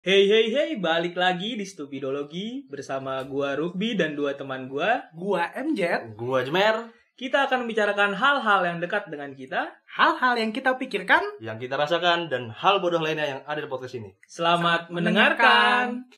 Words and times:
Hey 0.00 0.24
hey 0.32 0.48
hey, 0.48 0.70
balik 0.80 1.12
lagi 1.12 1.60
di 1.60 1.66
Stupidologi 1.68 2.64
bersama 2.72 3.20
gua 3.28 3.52
Rugby 3.52 3.92
dan 3.92 4.16
dua 4.16 4.32
teman 4.32 4.64
gua. 4.64 5.12
Gua 5.12 5.52
MJ, 5.52 6.16
Gua 6.16 6.40
Jemer, 6.40 6.88
Kita 7.20 7.44
akan 7.44 7.68
membicarakan 7.68 8.16
hal-hal 8.16 8.64
yang 8.64 8.80
dekat 8.80 9.12
dengan 9.12 9.36
kita. 9.36 9.68
hal-hal 10.00 10.40
yang 10.40 10.56
kita 10.56 10.80
pikirkan 10.80 11.20
yang 11.44 11.60
kita 11.60 11.76
rasakan 11.76 12.32
dan 12.32 12.48
hal 12.48 12.80
bodoh 12.80 12.96
lainnya 12.96 13.28
yang 13.28 13.40
ada 13.44 13.60
di 13.60 13.68
podcast 13.68 14.00
ini. 14.00 14.16
Selamat 14.24 14.88
Selamat 14.88 14.96
mendengarkan. 14.96 16.08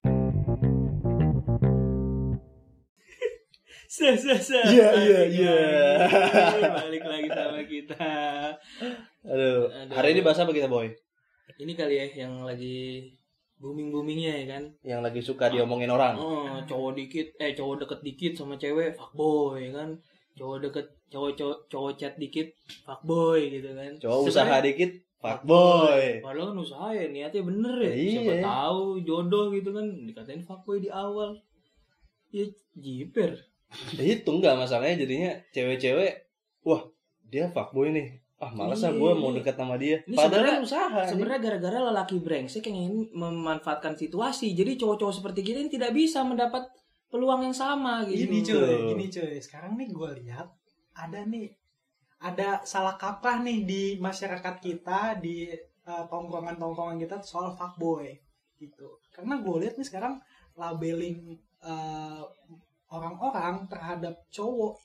Se 3.90 4.14
se 4.14 4.34
se. 4.38 4.62
Iya, 4.62 4.88
iya, 4.94 5.20
iya. 5.26 5.58
Balik 6.70 7.02
lagi 7.02 7.28
sama 7.34 7.60
kita. 7.66 8.14
Aduh, 9.26 9.74
Aduh. 9.74 9.90
hari 9.90 10.14
ini 10.14 10.22
bahas 10.22 10.38
apa 10.38 10.54
kita, 10.54 10.70
Boy? 10.70 10.94
Ini 11.58 11.74
kali 11.74 11.98
ya 11.98 12.06
yang 12.24 12.46
lagi 12.46 13.10
booming 13.62 13.94
boomingnya 13.94 14.32
ya 14.42 14.46
kan. 14.58 14.62
Yang 14.82 15.00
lagi 15.06 15.20
suka 15.22 15.46
diomongin 15.46 15.86
orang. 15.86 16.18
Oh, 16.18 16.58
cowok 16.66 16.98
dikit, 16.98 17.38
eh 17.38 17.54
cowok 17.54 17.86
deket 17.86 18.00
dikit 18.02 18.32
sama 18.34 18.58
cewek 18.58 18.98
fuckboy 18.98 19.70
ya 19.70 19.70
kan. 19.70 19.94
Cowok 20.34 20.58
deket, 20.66 20.86
cowok 21.08 21.30
cowok, 21.38 21.58
cowok 21.70 21.92
chat 21.94 22.14
dikit 22.18 22.50
fuckboy 22.82 23.38
gitu 23.54 23.70
kan. 23.70 23.92
Cowok 24.02 24.18
Sebenarnya- 24.26 24.34
usaha 24.34 24.56
dikit, 24.66 24.90
fuckboy. 25.22 26.04
Padahal 26.18 26.46
kan 26.50 26.58
usaha 26.58 26.88
ya 26.90 27.04
niatnya 27.06 27.42
bener 27.46 27.76
ya. 27.78 27.92
Iya. 27.94 28.10
Siapa 28.18 28.34
tahu 28.42 28.82
jodoh 29.06 29.44
gitu 29.54 29.70
kan 29.70 29.86
dikatain 30.02 30.42
fuckboy 30.42 30.82
di 30.82 30.90
awal. 30.90 31.38
Ya 32.34 32.42
jiper. 32.74 33.38
Itu 33.94 34.30
enggak 34.34 34.58
masalahnya 34.58 35.06
jadinya 35.06 35.30
cewek-cewek, 35.54 36.12
wah 36.66 36.82
dia 37.30 37.46
fuckboy 37.52 37.94
nih. 37.94 38.18
Ah, 38.42 38.50
malas 38.50 38.82
ah 38.82 38.90
Iya. 38.90 38.98
gue 38.98 39.12
mau 39.14 39.30
dekat 39.30 39.54
sama 39.54 39.78
dia. 39.78 40.02
Ini 40.02 40.18
Padahal 40.18 40.26
sebenarnya- 40.26 40.58
kan 40.58 40.66
usaha. 40.66 41.00
Sebenarnya 41.06 41.40
gara-gara 41.46 41.78
lelaki 41.78 42.16
brengsek 42.18 42.66
yang 42.66 42.76
ingin 42.82 42.94
memanfaatkan 43.14 43.94
situasi. 43.94 44.50
Jadi 44.50 44.74
cowok-cowok 44.82 45.14
seperti 45.14 45.40
kita 45.46 45.62
ini 45.62 45.70
tidak 45.70 45.94
bisa 45.94 46.26
mendapat 46.26 46.66
peluang 47.06 47.46
yang 47.46 47.54
sama 47.54 48.02
gitu. 48.10 48.26
Gini 48.26 48.42
cuy, 48.42 48.74
gini 48.90 49.06
cuy. 49.06 49.38
Sekarang 49.38 49.78
nih 49.78 49.94
gue 49.94 50.10
lihat 50.26 50.50
ada 50.98 51.22
nih 51.22 51.54
ada 52.18 52.62
salah 52.66 52.98
kaprah 52.98 53.38
nih 53.42 53.62
di 53.62 53.82
masyarakat 54.02 54.58
kita 54.58 55.22
di 55.22 55.46
uh, 55.86 56.02
tongkrongan-tongkrongan 56.10 56.98
kita 56.98 57.22
soal 57.22 57.54
fuckboy 57.54 58.10
gitu. 58.58 58.98
Karena 59.14 59.38
gue 59.38 59.56
lihat 59.62 59.78
nih 59.78 59.86
sekarang 59.86 60.18
labeling 60.58 61.38
uh, 61.62 62.26
orang-orang 62.90 63.70
terhadap 63.70 64.18
cowok 64.28 64.82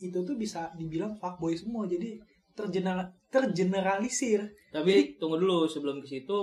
itu 0.00 0.16
tuh 0.20 0.36
bisa 0.36 0.68
dibilang 0.76 1.16
fuckboy 1.16 1.56
semua. 1.56 1.84
Jadi 1.84 2.16
tergeneral 2.60 3.08
tergeneralisir. 3.32 4.52
Tapi 4.68 5.16
tunggu 5.16 5.40
dulu 5.40 5.64
sebelum 5.64 6.04
ke 6.04 6.06
situ 6.06 6.38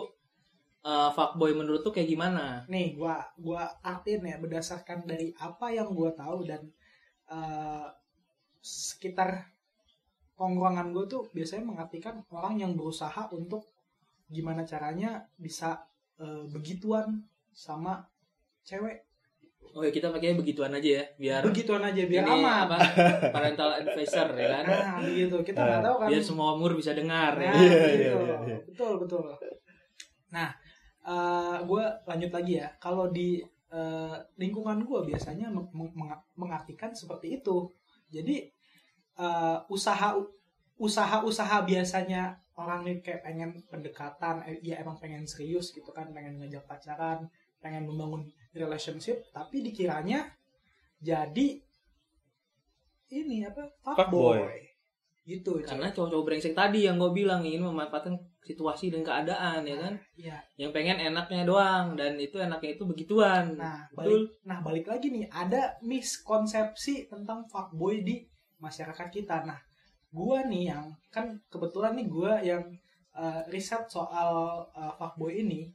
eh, 0.81 1.09
fuckboy 1.13 1.53
menurut 1.53 1.85
tuh 1.85 1.93
kayak 1.93 2.09
gimana? 2.09 2.65
nih 2.65 2.97
gua 2.97 3.21
gua 3.37 3.69
artiin 3.85 4.25
ya 4.25 4.41
berdasarkan 4.41 5.05
dari 5.05 5.31
apa 5.37 5.69
yang 5.69 5.93
gua 5.93 6.11
tahu 6.17 6.43
dan 6.49 6.65
eh, 7.29 7.87
sekitar 8.67 9.57
tongkrongan 10.37 10.93
gue 10.93 11.05
tuh 11.09 11.23
biasanya 11.33 11.65
mengartikan 11.65 12.21
orang 12.29 12.61
yang 12.61 12.77
berusaha 12.77 13.25
untuk 13.33 13.73
gimana 14.29 14.67
caranya 14.67 15.25
bisa 15.39 15.87
eh, 16.21 16.45
begituan 16.51 17.25
sama 17.55 18.05
cewek 18.61 19.06
Oh 19.75 19.81
ya 19.83 19.91
kita 19.91 20.07
pakainya 20.09 20.35
begituan 20.37 20.71
aja 20.71 20.89
ya 20.99 21.03
biar 21.17 21.41
begituan 21.43 21.83
aja 21.83 22.01
biar 22.05 22.23
ini 22.23 22.33
aman 22.41 22.65
apa 22.67 22.77
parental 23.29 23.69
advisor 23.75 24.27
ya 24.33 24.47
kan. 24.59 24.63
nah 24.65 24.95
begitu 25.01 25.35
kita 25.43 25.59
nggak 25.59 25.81
tahu 25.83 25.95
kan 26.01 26.07
Biar 26.09 26.23
semua 26.23 26.47
umur 26.55 26.71
bisa 26.73 26.91
dengar 26.93 27.33
ya. 27.37 27.51
Nah, 27.51 27.61
Iya, 27.61 27.69
gitu. 27.71 27.97
iya, 27.97 28.13
iya, 28.17 28.35
iya. 28.47 28.57
betul 28.65 28.93
betul. 29.01 29.23
Nah, 30.29 30.49
gue 31.63 31.83
lanjut 32.05 32.31
lagi 32.33 32.53
ya. 32.59 32.67
Kalau 32.77 33.09
di 33.09 33.39
eh, 33.67 34.15
lingkungan 34.39 34.79
gue 34.81 34.99
biasanya 35.11 35.51
meng- 35.51 35.67
meng- 35.75 36.23
mengartikan 36.39 36.91
seperti 36.95 37.39
itu. 37.43 37.67
Jadi 38.07 38.47
eh, 39.19 39.57
usaha 39.67 40.15
usaha-usaha 40.77 41.65
biasanya 41.65 42.37
orang 42.57 42.85
nih 42.85 42.97
kayak 43.01 43.21
pengen 43.25 43.49
pendekatan, 43.69 44.41
eh, 44.45 44.57
ya 44.61 44.77
emang 44.81 44.97
pengen 44.97 45.25
serius 45.25 45.73
gitu 45.73 45.89
kan, 45.93 46.09
pengen 46.13 46.37
ngajak 46.37 46.65
pacaran, 46.65 47.25
pengen 47.59 47.85
membangun 47.85 48.25
relationship, 48.53 49.23
tapi 49.33 49.63
dikiranya 49.63 50.27
jadi 50.99 51.61
ini 53.07 53.47
apa 53.47 53.63
Fuckboy. 53.83 54.39
fuckboy 54.43 54.67
gitu. 55.27 55.59
Karena 55.59 55.91
cowok-cowok 55.91 56.23
brengsek 56.23 56.55
tadi 56.55 56.87
yang 56.87 56.95
gue 56.95 57.11
bilang 57.11 57.43
ingin 57.43 57.67
memanfaatkan 57.67 58.15
situasi 58.47 58.87
dan 58.87 59.03
keadaan 59.03 59.67
ya 59.67 59.75
kan. 59.75 59.93
Iya. 60.15 60.37
Yang 60.55 60.71
pengen 60.71 60.97
enaknya 61.03 61.43
doang 61.43 61.99
dan 61.99 62.15
itu 62.15 62.39
enaknya 62.39 62.79
itu 62.79 62.87
begituan. 62.87 63.59
Nah, 63.59 63.83
Betul. 63.91 63.99
balik, 63.99 64.25
nah 64.47 64.57
balik 64.63 64.85
lagi 64.87 65.11
nih, 65.11 65.27
ada 65.27 65.75
miskonsepsi 65.83 67.11
tentang 67.11 67.43
fuckboy 67.51 68.07
di 68.07 68.23
masyarakat 68.63 69.11
kita. 69.11 69.43
Nah, 69.43 69.59
gua 70.15 70.47
nih 70.47 70.71
yang 70.71 70.95
kan 71.11 71.35
kebetulan 71.51 71.99
nih 71.99 72.07
gua 72.07 72.39
yang 72.39 72.63
uh, 73.11 73.43
riset 73.51 73.83
soal 73.91 74.63
uh, 74.71 74.93
fuckboy 74.95 75.43
ini. 75.43 75.67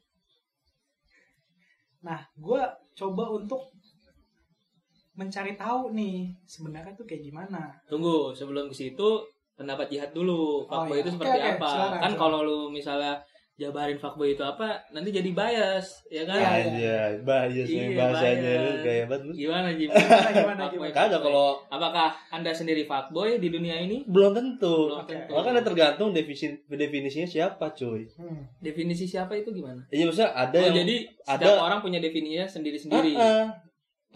Nah, 2.02 2.20
gua 2.38 2.68
coba 2.92 3.30
untuk 3.32 3.72
mencari 5.12 5.54
tahu 5.54 5.92
nih 5.92 6.32
sebenarnya 6.48 6.92
tuh 6.96 7.06
kayak 7.06 7.22
gimana. 7.28 7.72
Tunggu 7.86 8.32
sebelum 8.32 8.72
ke 8.72 8.74
situ 8.74 9.22
pendapat 9.54 9.86
jihad 9.92 10.10
dulu. 10.16 10.64
Fuckboy 10.66 10.98
iya. 10.98 11.02
itu 11.04 11.10
seperti 11.14 11.38
oke, 11.38 11.50
apa? 11.56 11.68
silakan, 11.68 12.00
kan 12.00 12.12
kalau 12.16 12.38
lu 12.42 12.58
misalnya 12.72 13.14
jabarin 13.60 14.00
fuckboy 14.00 14.32
itu 14.32 14.40
apa, 14.40 14.80
nanti 14.96 15.12
jadi 15.12 15.28
bias, 15.36 16.08
ya 16.08 16.24
kan? 16.24 16.40
Iya, 16.40 16.48
Aja, 16.48 16.96
bahaya 17.20 17.62
sih 17.68 17.92
Iya, 17.92 18.00
bahasanya 18.00 18.52
lu 18.64 18.72
kayak 18.80 19.04
banget 19.12 19.22
lu. 19.28 19.32
Gimana? 19.36 19.68
Gimana, 19.76 20.28
gimana, 20.32 20.62
gimana? 20.72 20.92
Kagak 20.96 21.20
kalau 21.20 21.60
Apakah 21.68 22.16
Anda 22.32 22.50
sendiri 22.56 22.88
fuckboy 22.88 23.36
di 23.36 23.52
dunia 23.52 23.76
ini? 23.76 24.08
belum 24.08 24.32
tentu. 24.32 24.88
Belum 24.96 25.04
tentu. 25.04 25.32
Makanya 25.36 25.60
tergantung 25.60 26.16
definisi 26.16 26.48
definisinya 26.64 27.28
siapa, 27.28 27.76
cuy. 27.76 28.08
Hmm. 28.16 28.48
Definisi 28.58 29.04
siapa 29.04 29.36
itu 29.36 29.52
gimana? 29.52 29.84
Iya 29.92 30.08
maksudnya 30.08 30.32
ada 30.32 30.56
oh, 30.56 30.62
yang 30.72 30.76
jadi 30.84 30.96
ada- 31.28 31.44
setiap 31.44 31.60
orang 31.60 31.80
punya 31.84 31.98
definisinya 32.00 32.48
sendiri-sendiri. 32.48 33.12
Ah, 33.14 33.20
ah. 33.20 33.46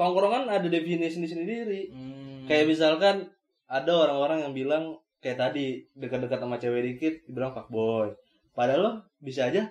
tongkrongan 0.01 0.49
ada 0.49 0.69
definisi 0.69 1.21
sendiri. 1.21 1.93
Hmm. 1.93 2.49
Kayak 2.49 2.73
misalkan 2.73 3.29
ada 3.69 3.93
orang-orang 3.93 4.49
yang 4.49 4.53
bilang 4.57 4.85
kayak 5.21 5.39
tadi 5.43 5.85
dekat-dekat 5.93 6.39
sama 6.39 6.57
cewek 6.57 6.83
dikit 6.83 7.15
dibilang 7.29 7.53
fuckboy. 7.53 8.15
Padahal 8.57 8.81
lo 8.81 8.93
bisa 9.21 9.47
aja 9.47 9.69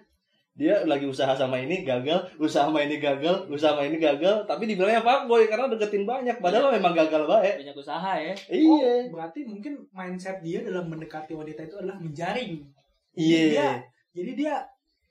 dia 0.56 0.88
lagi 0.88 1.04
usaha 1.04 1.36
sama 1.36 1.60
ini 1.60 1.84
gagal, 1.84 2.32
usaha 2.40 2.64
sama 2.64 2.80
ini 2.80 2.96
gagal, 2.96 3.44
usaha 3.52 3.76
sama 3.76 3.84
ini 3.84 4.00
gagal, 4.00 4.48
tapi 4.48 4.64
dibilangnya 4.64 5.04
fuckboy 5.04 5.52
karena 5.52 5.68
deketin 5.68 6.08
banyak. 6.08 6.40
Padahal 6.40 6.70
lo 6.70 6.72
memang 6.72 6.96
gagal 6.96 7.28
baik. 7.28 7.60
banyak 7.60 7.76
usaha 7.76 8.12
ya. 8.16 8.32
Iya. 8.48 8.72
Oh, 8.72 9.04
berarti 9.12 9.44
mungkin 9.44 9.84
mindset 9.92 10.40
dia 10.40 10.64
dalam 10.64 10.88
mendekati 10.88 11.36
wanita 11.36 11.60
itu 11.62 11.76
adalah 11.76 12.00
menjaring. 12.00 12.64
Iya. 13.12 13.42
Dia, 13.52 13.70
jadi 14.14 14.32
dia 14.34 14.54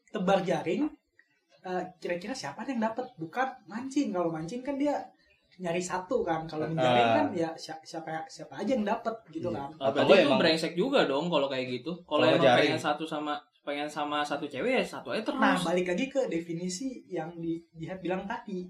tebar 0.09 0.41
jaring. 0.41 0.89
eh, 1.61 1.83
kira-kira 1.97 2.33
siapa 2.33 2.61
yang 2.65 2.77
dapat? 2.79 3.09
Bukan 3.17 3.49
mancing. 3.65 4.13
Kalau 4.13 4.29
mancing 4.29 4.61
kan 4.61 4.77
dia 4.77 5.01
nyari 5.57 5.81
satu 5.81 6.21
kan. 6.21 6.45
Kalau 6.45 6.69
menjaring 6.69 7.09
Ah. 7.09 7.17
kan 7.17 7.27
ya 7.33 7.49
si- 7.55 7.85
siapa 7.85 8.25
siapa 8.29 8.61
aja 8.61 8.73
yang 8.73 8.85
dapat 8.85 9.13
gitu 9.29 9.49
Iya. 9.49 9.61
kan. 9.61 9.69
Oh, 9.77 9.89
Atau 9.89 10.05
berarti 10.05 10.13
itu 10.15 10.25
emang- 10.25 10.41
brengsek 10.41 10.73
juga 10.73 11.05
dong 11.05 11.29
kalau 11.29 11.49
kayak 11.49 11.69
gitu. 11.69 11.93
Kalau 12.05 12.25
emang 12.25 12.41
pengen 12.41 12.77
satu 12.77 13.05
sama 13.05 13.41
pengen 13.65 13.89
sama 13.89 14.21
satu 14.21 14.45
cewek 14.45 14.77
ya 14.77 14.85
satu 14.85 15.11
aja 15.11 15.25
terus. 15.25 15.41
Nah, 15.41 15.57
balik 15.59 15.89
lagi 15.89 16.07
ke 16.07 16.29
definisi 16.29 17.01
yang 17.09 17.33
di 17.37 17.59
Jihad 17.73 17.99
bilang 17.99 18.23
tadi. 18.25 18.69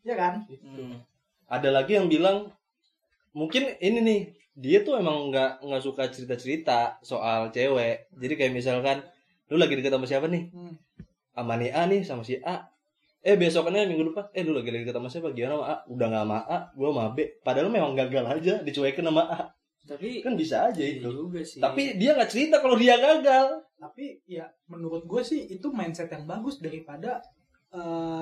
Ya 0.00 0.14
kan? 0.14 0.44
Hmm. 0.44 1.00
Ada 1.48 1.72
lagi 1.72 1.96
yang 1.96 2.06
bilang 2.06 2.52
mungkin 3.32 3.74
ini 3.80 3.98
nih 4.00 4.20
dia 4.54 4.78
tuh 4.80 4.94
emang 4.94 5.32
nggak 5.32 5.64
nggak 5.64 5.82
suka 5.82 6.06
cerita-cerita 6.06 7.00
soal 7.00 7.48
cewek. 7.48 8.12
Jadi 8.14 8.34
kayak 8.36 8.52
misalkan 8.52 9.00
lu 9.48 9.56
lagi 9.56 9.74
deket 9.74 9.90
sama 9.90 10.04
siapa 10.04 10.28
nih? 10.28 10.52
Hmm. 10.52 10.76
sama 11.32 11.58
nih 11.58 11.74
A 11.74 11.82
nih 11.90 12.06
sama 12.06 12.22
si 12.22 12.38
A 12.38 12.70
eh 13.18 13.34
besokannya 13.34 13.90
minggu 13.90 14.12
depan 14.12 14.30
eh 14.30 14.46
lu 14.46 14.54
lagi 14.54 14.70
lagi 14.70 14.86
ketemu 14.86 15.08
siapa 15.10 15.34
gimana 15.34 15.58
sama 15.58 15.66
A 15.66 15.76
udah 15.88 16.06
gak 16.06 16.22
sama 16.22 16.38
A 16.46 16.58
gue 16.70 16.86
sama 16.86 17.04
B 17.10 17.18
padahal 17.42 17.68
memang 17.72 17.96
gagal 17.98 18.24
aja 18.28 18.54
dicuekin 18.62 19.02
sama 19.02 19.22
A 19.26 19.40
Tapi 19.82 20.22
kan 20.22 20.38
bisa 20.38 20.70
aja 20.70 20.78
iya 20.78 21.02
itu 21.02 21.10
juga 21.10 21.42
sih. 21.42 21.58
tapi 21.58 21.98
dia 21.98 22.14
nggak 22.14 22.30
cerita 22.30 22.62
kalau 22.62 22.78
dia 22.78 22.94
gagal 22.94 23.63
Tapi 23.76 24.22
ya 24.24 24.46
menurut 24.66 25.04
gue 25.04 25.22
sih 25.22 25.44
itu 25.46 25.68
mindset 25.70 26.08
yang 26.08 26.24
bagus 26.24 26.58
daripada 26.58 27.20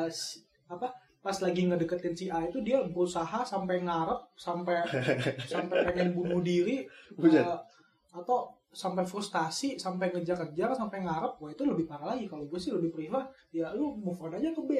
si- 0.08 0.40
apa 0.66 0.88
pas 1.22 1.36
lagi 1.38 1.68
ngedeketin 1.68 2.14
si 2.16 2.26
A 2.32 2.42
itu 2.42 2.58
dia 2.64 2.82
berusaha 2.82 3.44
sampai 3.46 3.84
ngarep 3.86 4.20
sampai 4.34 4.82
sampai 5.52 5.86
pengen 5.86 6.16
bunuh 6.16 6.42
diri 6.42 6.82
Buset. 7.14 7.46
eh, 7.46 7.58
atau 8.10 8.50
sampai 8.72 9.04
frustasi 9.04 9.76
sampai 9.76 10.08
ngejar-ngejar 10.10 10.72
sampai 10.72 11.04
ngarep 11.04 11.36
wah 11.38 11.50
itu 11.52 11.62
lebih 11.68 11.84
parah 11.86 12.16
lagi. 12.16 12.26
Kalau 12.26 12.48
gue 12.48 12.58
sih 12.58 12.72
lebih 12.72 12.90
prefer 12.90 13.22
ya 13.52 13.70
lu 13.76 13.94
move 14.00 14.18
on 14.18 14.34
aja 14.34 14.50
ke 14.50 14.62
B. 14.64 14.72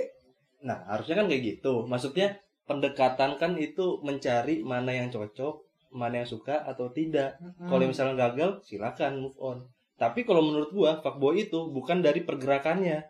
Nah 0.65 0.83
harusnya 0.89 1.21
kan 1.23 1.27
kayak 1.31 1.43
gitu. 1.61 1.85
Maksudnya 1.87 2.35
pendekatan 2.67 3.37
kan 3.39 3.53
itu 3.61 4.01
mencari 4.01 4.65
mana 4.65 4.91
yang 4.91 5.13
cocok 5.13 5.61
mana 5.93 6.25
yang 6.25 6.29
suka 6.29 6.65
atau 6.65 6.89
tidak. 6.89 7.37
Hmm. 7.39 7.69
kalau 7.69 7.85
misalnya 7.85 8.17
gagal 8.17 8.65
silakan 8.65 9.21
move 9.21 9.37
on 9.37 9.61
tapi 10.03 10.27
kalau 10.27 10.43
menurut 10.43 10.71
gua 10.71 10.99
fuckboy 10.99 11.39
itu 11.41 11.71
bukan 11.71 12.03
dari 12.03 12.21
pergerakannya 12.21 13.07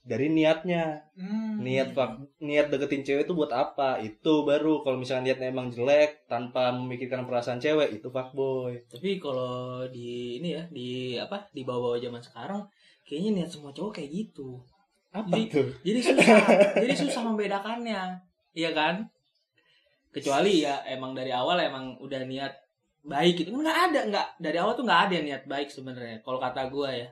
dari 0.00 0.30
niatnya 0.30 1.04
Hmm. 1.12 1.58
niat 1.58 1.90
fak- 1.90 2.38
niat 2.40 2.70
deketin 2.70 3.02
cewek 3.02 3.26
itu 3.26 3.34
buat 3.34 3.50
apa 3.50 3.98
itu 4.00 4.32
baru 4.42 4.80
kalau 4.80 4.96
misalnya 4.96 5.34
niatnya 5.34 5.50
emang 5.50 5.68
jelek 5.68 6.24
tanpa 6.24 6.70
memikirkan 6.70 7.26
perasaan 7.26 7.58
cewek 7.58 7.92
itu 7.92 8.08
fuckboy 8.08 8.78
Tapi 8.86 9.18
kalau 9.18 9.82
di 9.86 10.38
ini 10.38 10.54
ya, 10.54 10.62
di 10.70 10.88
apa? 11.14 11.44
Di 11.50 11.60
bawah-bawah 11.60 11.98
zaman 11.98 12.22
sekarang 12.22 12.62
kayaknya 13.02 13.30
niat 13.36 13.50
semua 13.50 13.68
cowok 13.68 13.98
kayak 13.98 14.10
gitu. 14.14 14.62
apa 15.10 15.28
Jadi- 15.28 15.50
tuh 15.50 15.68
Jadi 15.82 16.00
susah, 16.00 16.24
jadi 16.84 16.94
susah 16.94 17.22
membedakannya. 17.24 18.00
Iya 18.54 18.70
kan? 18.72 18.94
Kecuali 20.08 20.62
ya 20.62 20.80
emang 20.86 21.12
dari 21.12 21.28
awal 21.30 21.60
emang 21.60 21.96
udah 21.98 22.24
niat 22.24 22.52
baik 23.08 23.34
gitu. 23.40 23.50
Nggak 23.56 23.78
ada, 23.90 24.00
nggak 24.12 24.26
dari 24.36 24.56
awal 24.60 24.76
tuh 24.76 24.84
nggak 24.84 25.00
ada 25.08 25.16
niat 25.24 25.42
baik 25.48 25.68
sebenarnya. 25.72 26.20
Kalau 26.20 26.36
kata 26.36 26.68
gua 26.68 26.92
ya. 26.92 27.08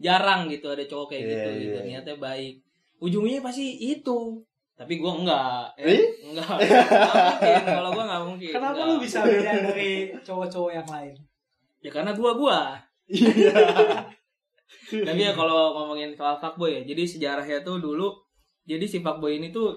Jarang 0.00 0.50
gitu 0.50 0.72
ada 0.72 0.82
cowok 0.82 1.14
kayak 1.14 1.22
Iya, 1.22 1.30
gitu 1.30 1.48
iya, 1.48 1.60
gitu, 1.60 1.76
iya. 1.78 1.86
niatnya 1.86 2.16
baik. 2.18 2.54
Ujungnya 2.98 3.44
pasti 3.44 3.78
itu. 3.78 4.40
Tapi 4.74 4.98
gua 4.98 5.12
enggak. 5.20 5.76
Eh? 5.78 6.02
Enggak. 6.32 6.56
Nggak 6.58 7.14
mungkin. 7.14 7.62
Kalau 7.62 7.90
gua 7.94 8.04
nggak 8.08 8.24
mungkin. 8.26 8.50
Kenapa 8.50 8.74
Nggak. 8.74 8.88
lu 8.88 8.94
bisa 8.98 9.18
beda 9.22 9.52
dari 9.70 9.92
cowok-cowok 10.24 10.72
yang 10.72 10.88
lain? 10.88 11.14
Ya 11.84 11.90
karena 11.92 12.10
gua 12.16 12.32
gua. 12.34 12.60
iya 13.12 13.52
Tapi 14.88 15.20
ya 15.20 15.32
kalau 15.36 15.76
ngomongin 15.76 16.16
soal 16.16 16.40
fuckboy 16.40 16.80
ya, 16.80 16.82
jadi 16.84 17.02
sejarahnya 17.04 17.58
tuh 17.60 17.80
dulu, 17.80 18.10
jadi 18.64 18.84
si 18.88 19.00
fuckboy 19.04 19.36
ini 19.36 19.52
tuh 19.52 19.76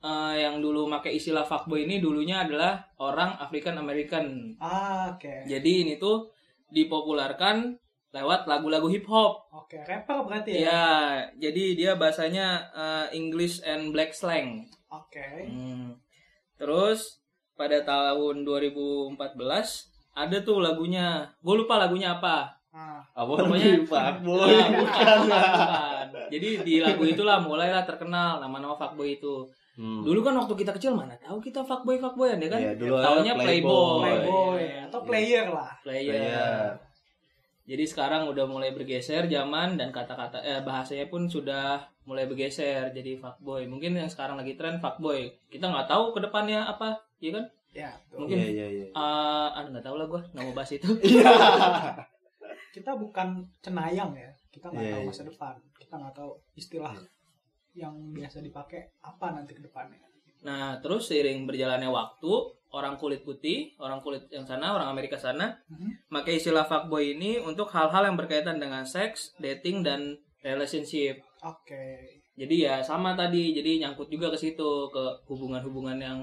eh, 0.00 0.34
yang 0.40 0.58
dulu 0.58 0.88
pakai 0.88 1.14
istilah 1.14 1.44
fuckboy 1.44 1.84
ini 1.84 2.00
dulunya 2.00 2.42
adalah 2.42 2.80
orang 2.96 3.36
African 3.36 3.76
American. 3.76 4.56
Ah, 4.56 5.12
oke. 5.12 5.44
Jadi 5.44 5.72
ini 5.84 5.94
tuh 5.96 6.28
dipopulerkan 6.68 7.76
lewat 8.10 8.50
lagu-lagu 8.50 8.90
hip 8.90 9.06
hop. 9.06 9.46
Oke, 9.54 9.78
rapper 9.86 10.26
berarti 10.26 10.58
ya? 10.58 10.66
Ya, 10.66 10.84
jadi 11.38 11.64
dia 11.78 11.92
bahasanya 11.94 12.46
eh, 12.74 13.06
English 13.14 13.62
and 13.62 13.94
Black 13.94 14.10
slang. 14.10 14.66
Oke. 14.90 15.46
Hmm. 15.46 15.94
Terus 16.58 17.22
pada 17.54 17.80
tahun 17.80 18.42
2014 18.42 19.14
ada 20.10 20.36
tuh 20.42 20.58
lagunya, 20.58 21.30
gue 21.38 21.54
lupa 21.54 21.78
lagunya 21.78 22.18
apa. 22.18 22.50
Ah, 22.70 23.02
apa 23.14 23.26
Pokoknya- 23.26 23.46
namanya 23.46 23.82
fuckboy 23.82 24.54
bukan, 24.78 25.16
bukan. 25.26 26.06
Jadi 26.30 26.48
di 26.62 26.74
lagu 26.78 27.02
itulah 27.02 27.42
mulailah 27.42 27.82
terkenal 27.82 28.38
nama-nama 28.38 28.74
fuckboy 28.74 29.18
itu. 29.18 29.46
Hmm. 29.74 30.02
Dulu 30.02 30.20
kan 30.20 30.34
waktu 30.34 30.54
kita 30.56 30.72
kecil 30.72 30.92
mana 30.92 31.14
tahu 31.16 31.38
kita 31.38 31.62
fuckboy 31.62 31.96
fuckboyan 31.96 32.36
ya 32.36 32.48
kan? 32.48 32.60
Iya, 32.60 32.72
dulu 32.74 32.94
Taunya 32.98 33.32
playboy. 33.34 34.02
playboy 34.02 34.60
Iya. 34.60 34.80
atau 34.86 35.00
player 35.02 35.46
lah. 35.48 35.70
Player. 35.80 36.12
Player. 36.12 36.66
Jadi 37.64 37.84
sekarang 37.86 38.26
udah 38.26 38.44
mulai 38.44 38.74
bergeser 38.74 39.24
zaman 39.24 39.78
dan 39.78 39.88
kata-kata 39.88 40.42
eh 40.42 40.58
bahasanya 40.60 41.06
pun 41.06 41.30
sudah 41.30 41.78
mulai 42.02 42.26
bergeser 42.26 42.90
jadi 42.90 43.14
fuckboy. 43.16 43.70
Mungkin 43.70 43.94
yang 43.94 44.10
sekarang 44.10 44.34
lagi 44.34 44.58
tren 44.58 44.78
fuckboy. 44.78 45.30
Kita 45.46 45.70
nggak 45.70 45.86
tahu 45.86 46.10
ke 46.10 46.18
depannya 46.20 46.66
apa, 46.66 46.98
ya 47.18 47.30
kan? 47.30 47.44
Ya, 47.70 47.90
tuh. 48.10 48.26
Mungkin 48.26 48.36
iya 48.36 48.50
iya 48.50 48.66
iya 48.66 48.86
eh 48.90 49.48
ah, 49.54 49.62
nggak 49.62 49.86
tahu 49.86 49.94
lah 49.94 50.10
gue 50.10 50.20
nggak 50.34 50.44
mau 50.44 50.52
bahas 50.52 50.74
itu. 50.74 50.90
iya 51.06 51.30
Kita 52.70 52.94
bukan 52.94 53.38
cenayang 53.60 54.10
ya. 54.12 54.30
Kita 54.50 54.66
nggak 54.68 54.82
Iya, 54.82 54.92
tahu 54.98 55.02
iya. 55.02 55.08
masa 55.08 55.22
depan. 55.22 55.54
Kita 55.78 55.94
nggak 55.94 56.14
tahu 56.14 56.30
istilah 56.54 56.94
yang 57.72 57.94
biasa 58.10 58.40
dipakai 58.40 58.90
apa 59.00 59.32
nanti 59.32 59.52
ke 59.52 59.62
depannya. 59.62 59.98
Nah, 60.40 60.80
terus 60.80 61.06
seiring 61.06 61.44
berjalannya 61.44 61.86
waktu, 61.86 62.32
orang 62.70 62.96
kulit 62.96 63.20
putih, 63.20 63.76
orang 63.76 64.00
kulit 64.00 64.24
yang 64.28 64.42
sana, 64.42 64.72
orang 64.72 64.88
Amerika 64.88 65.14
sana, 65.14 65.52
Mhm. 65.68 66.08
pakai 66.08 66.36
istilah 66.36 66.64
fuckboy 66.64 67.12
ini 67.12 67.36
untuk 67.36 67.68
hal-hal 67.68 68.04
yang 68.04 68.16
berkaitan 68.16 68.56
dengan 68.56 68.80
seks, 68.82 69.36
dating, 69.36 69.82
dan 69.82 70.16
relationship. 70.40 71.20
Oke. 71.42 72.00
Jadi 72.32 72.64
ya 72.64 72.80
sama 72.80 73.12
tadi, 73.12 73.52
jadi 73.52 73.84
nyangkut 73.84 74.08
juga 74.08 74.32
ke 74.32 74.38
situ, 74.40 74.88
ke 74.88 75.04
hubungan-hubungan 75.26 76.00
yang 76.00 76.18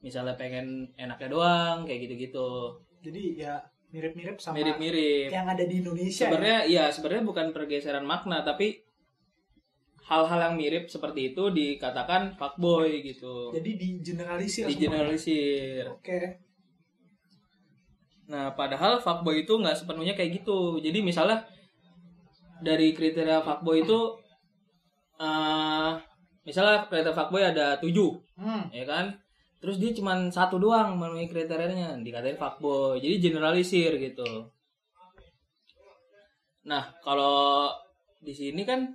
misalnya 0.00 0.32
pengen 0.32 0.88
enaknya 0.96 1.28
doang, 1.28 1.84
kayak 1.84 2.08
gitu-gitu. 2.08 2.72
Jadi 2.98 3.36
ya 3.36 3.60
mirip-mirip 3.88 4.36
sama 4.38 4.56
Mirip-mirip. 4.56 5.28
yang 5.28 5.44
ada 5.44 5.60
di 5.60 5.74
Indonesia. 5.78 6.24
ya. 6.24 6.30
Sebenarnya 6.30 6.60
iya, 6.64 6.84
sebenarnya 6.88 7.24
bukan 7.26 7.46
pergeseran 7.52 8.04
makna, 8.04 8.40
tapi 8.40 8.80
hal-hal 10.08 10.40
yang 10.40 10.54
mirip 10.56 10.88
seperti 10.88 11.36
itu 11.36 11.52
dikatakan 11.52 12.32
fuckboy 12.40 13.04
gitu. 13.04 13.52
Jadi 13.52 13.70
di 13.76 13.88
generalisir 14.00 14.64
Di 14.64 14.76
generalisir. 14.80 15.84
Oke. 15.92 16.40
Nah, 18.32 18.56
padahal 18.56 19.00
fuckboy 19.04 19.44
itu 19.44 19.52
nggak 19.52 19.76
sepenuhnya 19.76 20.16
kayak 20.16 20.40
gitu. 20.40 20.80
Jadi 20.80 21.04
misalnya 21.04 21.44
dari 22.64 22.96
kriteria 22.96 23.44
fuckboy 23.44 23.84
itu 23.84 24.00
eh 25.20 25.92
misalnya 26.44 26.88
kriteria 26.88 27.12
fuckboy 27.12 27.42
ada 27.44 27.76
tujuh, 27.76 28.16
Hmm. 28.40 28.72
ya 28.72 28.88
kan? 28.88 29.12
Terus 29.60 29.76
dia 29.76 29.90
cuma 29.92 30.14
satu 30.30 30.56
doang 30.56 30.96
memenuhi 30.96 31.28
kriterianya, 31.28 32.00
dikatain 32.00 32.38
fuckboy. 32.40 32.96
Jadi 33.02 33.20
generalisir 33.20 33.92
gitu. 34.00 34.48
Nah, 36.64 36.94
kalau 37.04 37.68
di 38.20 38.32
sini 38.32 38.62
kan 38.62 38.92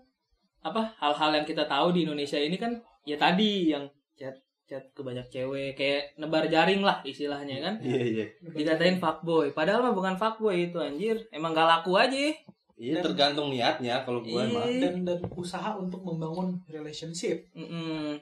apa 0.63 0.95
hal-hal 0.97 1.35
yang 1.35 1.45
kita 1.45 1.67
tahu 1.67 1.91
di 1.91 2.07
Indonesia 2.07 2.39
ini 2.39 2.55
kan 2.55 2.71
ya 3.03 3.19
tadi 3.19 3.75
yang 3.75 3.83
chat 4.15 4.33
chat 4.63 4.79
ke 4.95 5.03
banyak 5.03 5.27
cewek 5.27 5.75
kayak 5.75 6.15
nebar 6.15 6.47
jaring 6.47 6.79
lah 6.81 7.03
istilahnya 7.03 7.59
kan. 7.59 7.75
Iya 7.83 8.01
iya. 8.01 8.25
Dikatain 8.41 8.97
fuckboy. 8.97 9.51
Padahal 9.51 9.83
mah 9.83 9.93
bukan 9.93 10.15
fuckboy 10.15 10.71
itu 10.71 10.79
anjir. 10.79 11.19
Emang 11.35 11.51
gak 11.51 11.67
laku 11.67 11.99
aja. 11.99 12.31
Iya 12.79 13.03
tergantung 13.03 13.51
niatnya 13.51 14.01
kalau 14.07 14.23
gue 14.23 14.39
Iya. 14.39 14.55
mah. 14.55 14.65
Dan 14.65 14.95
dan 15.03 15.19
usaha 15.35 15.75
untuk 15.75 16.01
membangun 16.01 16.57
relationship. 16.71 17.43
Mm-mm. 17.53 18.17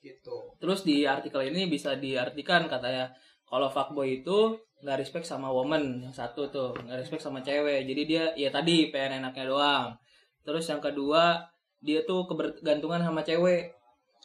gitu. 0.00 0.32
terus 0.56 0.80
di 0.80 1.04
artikel 1.04 1.52
ini 1.52 1.68
bisa 1.68 1.92
diartikan 1.92 2.64
katanya 2.72 3.12
kalau 3.44 3.68
fuckboy 3.68 4.24
itu 4.24 4.56
nggak 4.80 4.96
respect 4.96 5.28
sama 5.28 5.52
woman 5.52 6.00
yang 6.00 6.14
satu 6.16 6.48
tuh 6.48 6.72
nggak 6.72 7.04
respect 7.04 7.20
sama 7.20 7.44
cewek. 7.44 7.84
Jadi 7.84 8.02
dia 8.08 8.24
ya 8.32 8.48
tadi 8.48 8.88
pengen 8.88 9.20
enaknya 9.20 9.44
doang. 9.52 9.86
Terus 10.40 10.64
yang 10.72 10.80
kedua 10.80 11.44
dia 11.80 12.04
tuh 12.04 12.28
kebergantungan 12.28 13.00
sama 13.00 13.20
cewek. 13.24 13.76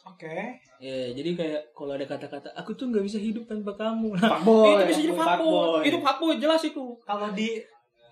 Oke. 0.06 0.62
ya 0.76 1.10
jadi 1.10 1.30
kayak 1.34 1.62
kalau 1.74 1.96
ada 1.96 2.06
kata-kata 2.06 2.52
aku 2.54 2.76
tuh 2.76 2.92
nggak 2.92 3.02
bisa 3.02 3.18
hidup 3.18 3.48
tanpa 3.48 3.74
kamu. 3.74 4.14
Nah, 4.14 4.38
fuckboy. 4.38 4.70
Itu 4.76 4.84
bisa 4.86 5.00
jadi 5.02 5.14
fuckboy. 5.16 5.82
Itu 5.82 5.98
fuckboy 6.04 6.34
jelas 6.38 6.62
itu. 6.62 6.86
Kalau 7.02 7.32
di 7.34 7.58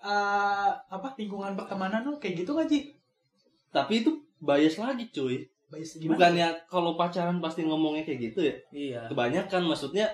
eh, 0.04 0.70
apa 0.74 1.08
lingkungan 1.14 1.54
pertemanan 1.54 2.02
lu 2.02 2.18
kayak 2.18 2.42
gitu 2.42 2.56
nggak 2.56 2.68
Ji? 2.68 2.80
tapi 3.74 4.06
itu 4.06 4.22
bias 4.38 4.78
lagi 4.78 5.10
cuy. 5.10 5.42
Bias 5.66 5.98
gimana? 5.98 6.14
bukannya 6.14 6.48
kalau 6.70 6.94
pacaran 6.94 7.42
pasti 7.42 7.66
ngomongnya 7.66 8.06
kayak 8.06 8.20
gitu 8.30 8.40
ya? 8.46 8.54
Iya. 8.70 9.00
Kebanyakan 9.10 9.62
maksudnya 9.66 10.06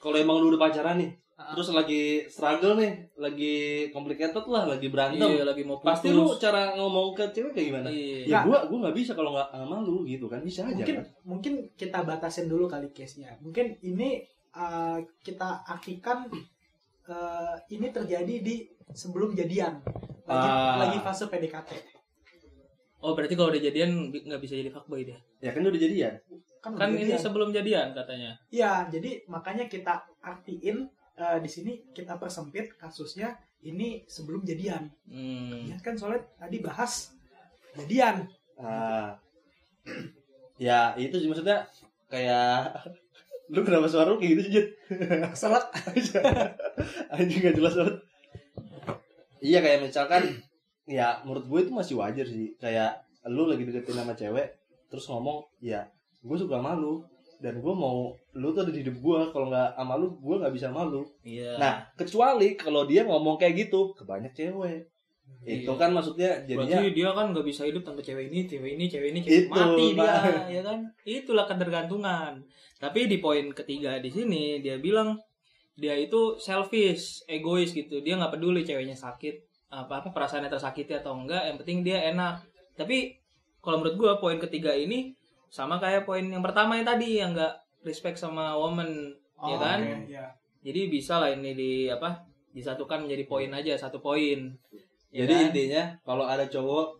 kalau 0.00 0.16
emang 0.16 0.40
lu 0.40 0.56
udah 0.56 0.68
pacaran 0.68 0.96
nih 1.00 1.12
Terus 1.36 1.68
lagi 1.68 2.24
struggle 2.26 2.80
nih 2.80 2.92
lagi 3.14 3.54
complicated 3.92 4.40
lah 4.48 4.64
lagi 4.64 4.88
berantem 4.88 5.28
iya 5.28 5.44
lagi 5.44 5.68
mau 5.68 5.76
putus 5.76 6.00
pasti 6.00 6.08
lu 6.08 6.24
cara 6.40 6.72
ngomong 6.72 7.12
ke 7.12 7.28
cewek 7.28 7.52
kayak 7.52 7.66
gimana 7.68 7.88
iya. 7.92 8.24
ya 8.24 8.38
gua 8.40 8.64
gua 8.64 8.88
nggak 8.88 8.96
bisa 8.96 9.12
kalau 9.12 9.36
nggak 9.36 9.52
sama 9.52 9.84
lu 9.84 10.08
gitu 10.08 10.32
kan 10.32 10.40
bisa 10.40 10.64
aja 10.64 10.72
mungkin 10.72 10.96
kan 10.96 11.04
mungkin 11.28 11.52
kita 11.76 11.98
batasin 12.02 12.48
dulu 12.48 12.64
kali 12.64 12.88
case-nya. 12.88 13.36
Mungkin 13.44 13.76
ini 13.84 14.24
eh, 14.50 14.98
kita 15.20 15.60
artikan 15.62 16.24
eh, 17.04 17.54
ini 17.68 17.92
terjadi 17.92 18.34
di 18.40 18.64
sebelum 18.90 19.36
jadian. 19.36 19.76
Lagi 20.24 20.48
Ah. 20.48 20.80
lagi 20.80 20.98
fase 20.98 21.28
PDKT. 21.28 21.70
Oh 22.98 23.12
berarti 23.12 23.36
kalau 23.36 23.52
udah 23.52 23.60
jadian 23.60 24.08
nggak 24.08 24.40
bisa 24.40 24.56
jadi 24.56 24.72
fuckboy 24.72 25.04
dia? 25.04 25.20
ya 25.38 25.52
kan 25.52 25.60
udah 25.62 25.76
jadian 25.76 26.16
Kan, 26.58 26.74
Kan 26.74 26.90
udah 26.90 26.98
ini 26.98 27.12
jadian. 27.12 27.22
sebelum 27.22 27.48
jadian 27.52 27.86
katanya. 27.94 28.34
Iya, 28.50 28.88
jadi 28.90 29.22
makanya 29.28 29.70
kita 29.70 30.02
artiin 30.18 30.82
eh, 31.16 31.38
di 31.40 31.50
sini 31.50 31.72
kita 31.92 32.20
persempit 32.20 32.76
kasusnya 32.76 33.34
ini 33.64 34.04
sebelum 34.06 34.44
jadian. 34.46 34.92
Hmm. 35.08 35.66
Ya 35.66 35.76
kan 35.82 35.96
soalnya 35.96 36.24
tadi 36.38 36.60
bahas 36.62 37.12
jadian. 37.76 38.28
ah 38.56 39.20
ya 40.56 40.96
itu 40.96 41.12
sih 41.20 41.28
maksudnya 41.28 41.68
kayak 42.08 42.72
lu 43.52 43.60
kenapa 43.62 43.86
suara 43.86 44.10
lu 44.10 44.18
kayak 44.18 44.32
gitu 44.32 44.42
sih 44.48 44.52
Jun? 44.56 44.66
Keselak. 45.32 45.64
anjing 47.12 47.40
gak 47.44 47.56
jelas 47.56 47.74
banget 47.76 47.96
iya 49.44 49.58
kayak 49.60 49.84
misalkan 49.84 50.22
ya 50.88 51.20
menurut 51.22 51.44
gue 51.46 51.60
itu 51.68 51.72
masih 51.76 51.94
wajar 52.00 52.26
sih 52.26 52.56
kayak 52.58 53.04
lu 53.28 53.46
lagi 53.46 53.68
deketin 53.68 54.00
sama 54.00 54.14
cewek 54.16 54.56
terus 54.88 55.06
ngomong 55.10 55.44
ya 55.60 55.86
gue 56.24 56.36
suka 56.38 56.58
malu 56.58 57.04
dan 57.36 57.60
gue 57.60 57.74
mau 57.74 58.16
lu 58.32 58.48
tuh 58.52 58.64
ada 58.64 58.72
di 58.72 58.80
hidup 58.80 58.96
gue 58.96 59.20
kalau 59.30 59.52
nggak 59.52 59.76
sama 59.76 59.94
lu 59.96 60.16
gue 60.16 60.36
nggak 60.40 60.54
bisa 60.56 60.68
malu 60.72 61.04
Iya. 61.20 61.60
nah 61.60 61.74
kecuali 61.92 62.56
kalau 62.56 62.88
dia 62.88 63.04
ngomong 63.04 63.36
kayak 63.36 63.68
gitu 63.68 63.92
ke 63.92 64.04
banyak 64.04 64.32
cewek 64.32 64.88
itu 65.46 65.66
Iya. 65.66 65.78
kan 65.78 65.90
maksudnya 65.90 66.30
jadinya 66.42 66.78
Berarti 66.82 66.94
dia 66.94 67.08
kan 67.14 67.26
nggak 67.34 67.46
bisa 67.46 67.62
hidup 67.66 67.82
tanpa 67.82 68.02
cewek 68.02 68.30
ini, 68.30 68.46
cewek 68.46 68.70
ini, 68.78 68.84
cewek 68.86 69.08
ini, 69.14 69.20
cewek 69.22 69.42
Itu, 69.46 69.50
mati 69.50 69.86
dia, 69.90 69.98
Pak. 69.98 70.22
ya 70.54 70.62
kan? 70.62 70.78
Itulah 71.02 71.44
ketergantungan. 71.50 72.32
Tapi 72.78 73.00
di 73.10 73.18
poin 73.18 73.46
ketiga 73.50 73.98
di 73.98 74.10
sini 74.10 74.58
dia 74.62 74.78
bilang 74.78 75.18
dia 75.74 75.98
itu 75.98 76.38
selfish, 76.38 77.26
egois 77.26 77.74
gitu. 77.74 78.02
Dia 78.02 78.18
nggak 78.18 78.38
peduli 78.38 78.62
ceweknya 78.62 78.94
sakit, 78.94 79.34
apa 79.70 80.02
apa 80.02 80.08
perasaannya 80.14 80.50
tersakiti 80.50 80.94
atau 80.94 81.14
enggak. 81.18 81.42
Yang 81.46 81.56
penting 81.62 81.78
dia 81.82 81.98
enak. 82.10 82.42
Tapi 82.78 83.18
kalau 83.58 83.82
menurut 83.82 83.98
gue 83.98 84.12
poin 84.22 84.38
ketiga 84.38 84.74
ini 84.74 85.14
sama 85.48 85.76
kayak 85.76 86.02
poin 86.02 86.22
yang 86.22 86.40
pertama 86.40 86.74
yang 86.74 86.84
tadi 86.84 87.18
yang 87.18 87.30
nggak 87.32 87.54
respect 87.82 88.16
sama 88.16 88.52
woman 88.52 89.14
Oh, 89.36 89.52
ya 89.52 89.56
kan 89.58 89.78
oke, 89.78 90.08
ya. 90.08 90.26
jadi 90.60 90.88
bisa 90.88 91.20
lah 91.20 91.28
ini 91.28 91.52
di 91.52 91.72
apa 91.86 92.24
disatukan 92.50 93.04
menjadi 93.04 93.24
poin 93.26 93.52
aja 93.52 93.76
satu 93.76 94.00
poin 94.00 94.48
Ya 95.08 95.24
Jadi 95.24 95.32
kan? 95.32 95.44
intinya 95.48 95.82
kalau 96.02 96.24
ada 96.24 96.44
cowok 96.44 96.96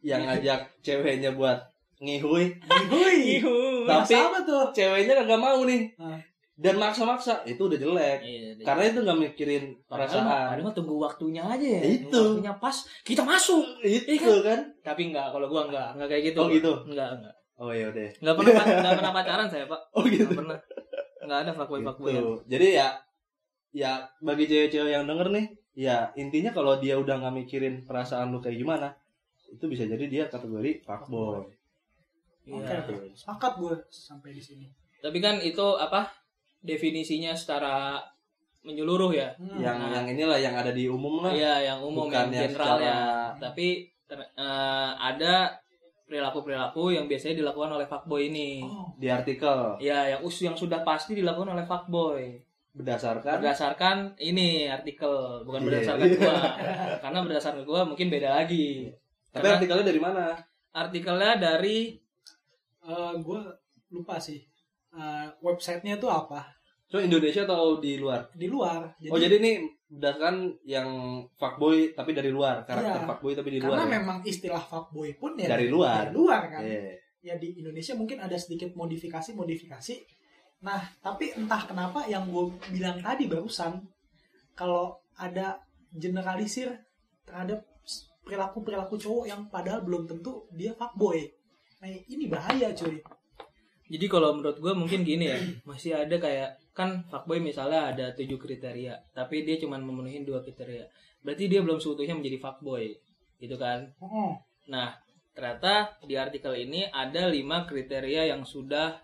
yang 0.00 0.20
ngajak 0.22 0.68
ceweknya 0.84 1.32
buat 1.32 1.56
ngihui, 1.98 2.44
Wih, 2.88 3.40
Tapi- 3.84 4.14
apa 4.14 4.38
tuh? 4.42 4.64
ceweknya 4.70 5.16
kagak 5.16 5.36
mau 5.36 5.64
nih. 5.64 5.90
Dan 6.54 6.74
maksa-maksa, 6.76 7.42
itu 7.44 7.58
udah 7.60 7.74
jelek. 7.74 8.18
Iya, 8.20 8.38
iya. 8.52 8.64
Karena 8.66 8.82
itu 8.84 8.98
nggak 9.00 9.18
mikirin 9.20 9.64
perasaan. 9.86 10.26
padahal 10.26 10.60
mah 10.60 10.74
tunggu 10.74 10.94
waktunya 10.98 11.40
aja 11.40 11.62
ya. 11.62 11.82
Itu. 11.86 12.10
Tunggu 12.10 12.42
Waktunya 12.42 12.54
pas, 12.58 12.76
kita 13.02 13.22
masuk. 13.22 13.62
Itu 13.80 14.10
Iya 14.10 14.42
kan? 14.42 14.60
Tapi 14.82 15.02
enggak, 15.08 15.30
kalau 15.30 15.46
gua 15.46 15.70
enggak, 15.70 15.94
enggak 15.94 16.08
kayak 16.10 16.22
gitu. 16.30 16.38
Oh, 16.38 16.50
gitu? 16.50 16.72
Enggak, 16.84 17.08
enggak. 17.14 17.34
Oh 17.58 17.70
iya 17.70 17.90
deh. 17.90 18.10
Enggak 18.18 18.34
pernah 18.34 18.52
enggak 18.54 18.94
pernah 18.96 19.12
pacaran 19.18 19.48
saya, 19.48 19.66
Pak. 19.66 19.80
Oh 19.92 20.02
gitu. 20.02 20.24
Enggak 20.24 20.38
pernah. 20.38 20.58
Enggak 21.20 21.38
ada 21.40 21.52
fuckboy 21.52 21.80
fuckboy. 21.82 22.12
Gitu. 22.12 22.32
Jadi 22.46 22.66
ya 22.72 22.88
ya 23.68 23.90
bagi 24.18 24.44
cewek-cewek 24.44 24.90
yang 24.90 25.04
denger 25.04 25.28
nih, 25.28 25.46
ya 25.76 25.96
intinya 26.14 26.50
kalau 26.50 26.76
dia 26.76 26.94
udah 26.94 27.18
nggak 27.18 27.34
mikirin 27.36 27.84
perasaan 27.84 28.30
lu 28.30 28.38
kayak 28.38 28.56
gimana, 28.56 28.94
itu 29.46 29.64
bisa 29.64 29.84
jadi 29.84 30.04
dia 30.06 30.24
kategori 30.26 30.80
fuckboy. 30.80 31.44
Oke, 32.48 32.64
Iya. 32.64 32.80
oke. 32.80 32.94
Sepakat 33.12 33.52
gue 33.56 33.74
sampai 33.88 34.32
di 34.32 34.40
sini. 34.40 34.66
Tapi 34.98 35.18
kan 35.18 35.36
itu 35.38 35.66
apa? 35.76 36.08
Definisinya 36.58 37.30
secara 37.32 38.00
menyeluruh 38.60 39.12
ya. 39.12 39.36
Hmm. 39.36 39.58
Yang 39.58 39.76
Nah. 39.78 39.90
yang 39.92 40.06
inilah 40.08 40.38
yang 40.38 40.54
ada 40.54 40.72
di 40.72 40.86
umum 40.86 41.20
lah. 41.20 41.30
Iya, 41.30 41.54
yang 41.66 41.78
umum 41.80 42.06
yang 42.06 42.24
Bukan 42.24 42.26
yang 42.30 42.42
general 42.48 42.74
ya. 42.74 42.82
secara- 42.88 43.32
Tapi 43.38 43.66
ter- 44.02 44.32
eh, 44.32 44.90
ada 44.96 45.34
perilaku-perilaku 46.08 46.90
yang 46.90 47.04
biasanya 47.04 47.36
dilakukan 47.38 47.70
oleh 47.70 47.84
fuckboy 47.84 48.26
ini. 48.26 48.64
Oh, 48.64 48.88
Di 48.96 49.06
artikel 49.06 49.76
Ya, 49.78 50.08
yang 50.08 50.20
us 50.20 50.40
yang 50.40 50.56
sudah 50.56 50.80
pasti 50.80 51.12
dilakukan 51.12 51.52
oleh 51.52 51.62
fuckboy. 51.62 52.40
berdasarkan 52.72 53.42
Berdasarkan 53.42 53.96
ini 54.16 54.66
artikel, 54.66 55.10
bukan 55.42 55.60
Iya. 55.60 55.66
berdasarkan 55.68 56.06
gua. 56.14 56.36
Karena 57.02 57.18
berdasarkan 57.22 57.62
gua 57.62 57.80
mungkin 57.84 58.08
beda 58.08 58.30
lagi. 58.34 58.88
tapi 59.28 59.44
Karena 59.44 59.56
artikelnya 59.60 59.86
dari 59.86 60.00
mana? 60.00 60.26
artikelnya 60.70 61.32
dari 61.36 61.78
gue 63.18 63.40
lupa 63.90 64.16
sih. 64.16 64.40
Eh, 64.88 65.26
websitenya 65.40 65.98
tuh 65.98 66.08
apa? 66.08 66.48
So 66.88 66.96
Indonesia 66.96 67.44
atau 67.44 67.76
di 67.76 68.00
luar? 68.00 68.24
Di 68.32 68.48
luar. 68.48 68.88
Jadi, 68.96 69.12
oh 69.12 69.18
jadi 69.18 69.36
ini 69.36 69.52
berdasarkan 69.88 70.52
yang 70.68 70.88
fuckboy 71.40 71.96
tapi 71.96 72.12
dari 72.12 72.28
luar, 72.28 72.62
karakter 72.68 73.00
Iya. 73.00 73.08
fuckboy 73.08 73.32
tapi 73.32 73.48
di 73.56 73.58
karena 73.58 73.72
luar. 73.72 73.88
ya? 73.88 73.92
memang 74.00 74.18
istilah 74.20 74.60
fuckboy 74.60 75.16
pun 75.16 75.32
ya 75.40 75.48
Dari 75.48 75.66
luar. 75.72 76.08
Dari 76.08 76.12
luar 76.12 76.42
kan. 76.52 76.60
Iya. 76.60 76.80
Ya 77.18 77.34
di 77.40 77.56
Indonesia 77.56 77.96
mungkin 77.96 78.20
ada 78.20 78.36
sedikit 78.36 78.76
modifikasi-modifikasi. 78.76 79.96
Nah, 80.60 80.82
tapi 81.00 81.32
entah 81.32 81.64
kenapa 81.64 82.04
yang 82.04 82.28
gue 82.28 82.44
bilang 82.70 83.00
tadi 83.00 83.26
barusan 83.26 83.80
kalau 84.52 85.00
ada 85.16 85.58
generalisir 85.90 86.68
terhadap 87.24 87.64
perilaku-perilaku 88.22 89.00
cowok 89.00 89.24
yang 89.24 89.48
padahal 89.48 89.80
belum 89.80 90.04
tentu 90.04 90.44
dia 90.52 90.76
fuckboy. 90.76 91.24
Nah, 91.80 91.88
ini 91.88 92.28
bahaya 92.28 92.74
cuy. 92.76 93.00
Jadi 93.88 94.04
kalau 94.04 94.36
menurut 94.36 94.60
gue 94.60 94.72
mungkin 94.76 95.00
gini 95.00 95.32
ya, 95.32 95.38
masih 95.68 95.96
ada 95.96 96.12
kayak 96.20 96.60
kan 96.78 97.02
fuckboy 97.10 97.42
misalnya 97.42 97.90
ada 97.90 98.06
tujuh 98.14 98.38
kriteria, 98.38 98.94
tapi 99.10 99.42
dia 99.42 99.58
cuma 99.58 99.74
memenuhi 99.76 100.22
dua 100.22 100.38
kriteria. 100.38 100.86
Berarti 101.26 101.50
dia 101.50 101.58
belum 101.58 101.82
seutuhnya 101.82 102.14
menjadi 102.14 102.38
fuckboy, 102.38 102.94
gitu 103.36 103.58
kan? 103.58 103.90
Oh, 103.98 104.38
Nah, 104.68 104.94
ternyata 105.34 105.98
di 106.04 106.14
artikel 106.14 106.54
ini 106.54 106.86
ada 106.86 107.26
lima 107.26 107.64
kriteria 107.64 108.30
yang 108.30 108.44
sudah 108.44 109.00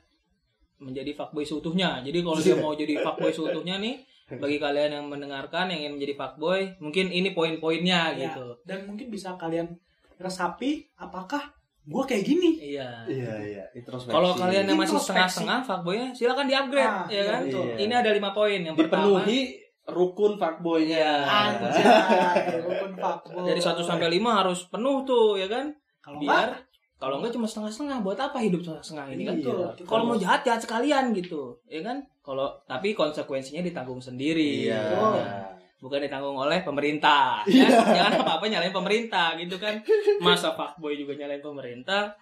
menjadi 0.78 1.16
fuckboy 1.16 1.42
seutuhnya. 1.42 2.04
Jadi 2.04 2.20
kalau 2.20 2.38
dia 2.38 2.54
mau 2.54 2.76
jadi 2.76 3.00
fuckboy 3.00 3.32
seutuhnya 3.32 3.80
nih, 3.80 4.04
bagi 4.36 4.60
kalian 4.60 5.00
yang 5.00 5.06
mendengarkan 5.08 5.72
yang 5.72 5.88
ingin 5.88 5.92
menjadi 5.96 6.14
fuckboy, 6.14 6.60
mungkin 6.78 7.08
ini 7.10 7.32
poin-poinnya 7.32 8.12
Ya. 8.14 8.28
gitu. 8.30 8.60
dan 8.62 8.84
mungkin 8.84 9.08
bisa 9.08 9.34
kalian 9.34 9.72
resapi 10.14 10.86
apakah 10.94 11.50
gue 11.84 12.02
kayak 12.08 12.24
gini. 12.24 12.50
Iya. 12.56 12.88
Iya 13.04 13.34
iya. 13.44 13.64
Introspeksi. 13.76 14.14
Kalau 14.16 14.30
kalian 14.32 14.64
yang 14.64 14.78
masih 14.80 14.96
setengah-setengah 14.96 15.58
fuckboynya, 15.68 16.08
silakan 16.16 16.46
di-upgrade, 16.48 16.88
Ah, 16.88 17.06
ya 17.12 17.22
kan? 17.28 17.40
betul. 17.44 17.64
Ini 17.76 17.92
ada 17.92 18.10
lima 18.10 18.30
poin. 18.32 18.60
Yang 18.64 18.76
pertama 18.80 19.20
dipenuhi 19.20 19.40
rukun 19.84 20.32
fuckboynya. 20.40 20.96
Iya. 20.96 21.12
Anjay, 21.28 21.84
rukun 22.64 22.92
fuckboy. 22.96 23.44
dari 23.44 23.60
1 23.60 23.84
sampai 23.84 24.08
5 24.16 24.40
harus 24.40 24.60
penuh 24.72 25.04
tuh, 25.04 25.36
ya 25.36 25.48
kan? 25.48 25.76
kalau 26.00 26.20
Biar 26.20 26.48
enggak 26.52 26.72
kalau 26.94 27.20
enggak 27.20 27.32
cuma 27.36 27.44
setengah-setengah, 27.44 28.00
buat 28.00 28.16
apa 28.16 28.38
hidup 28.40 28.64
setengah-setengah 28.64 29.06
ini 29.12 29.22
kan? 29.28 29.34
Iya. 29.36 29.44
Betul. 29.44 29.84
Kalau 29.84 30.02
mau 30.08 30.16
jahat 30.16 30.40
jahat 30.40 30.60
sekalian 30.64 31.12
gitu, 31.12 31.60
ya 31.68 31.84
kan? 31.84 32.00
Kalau 32.24 32.48
tapi 32.64 32.96
konsekuensinya 32.96 33.60
ditanggung 33.60 34.00
sendiri. 34.00 34.72
Iya. 34.72 34.82
Betul. 34.88 35.20
Bukan 35.84 36.00
ditanggung 36.00 36.32
oleh 36.40 36.64
pemerintah. 36.64 37.44
Ya? 37.44 37.68
Jangan 37.68 38.24
apa-apa 38.24 38.48
nyalain 38.48 38.72
pemerintah 38.72 39.36
gitu 39.36 39.60
kan. 39.60 39.84
Masa 40.24 40.56
fuckboy 40.56 40.96
juga 40.96 41.12
nyalain 41.20 41.44
pemerintah. 41.44 42.16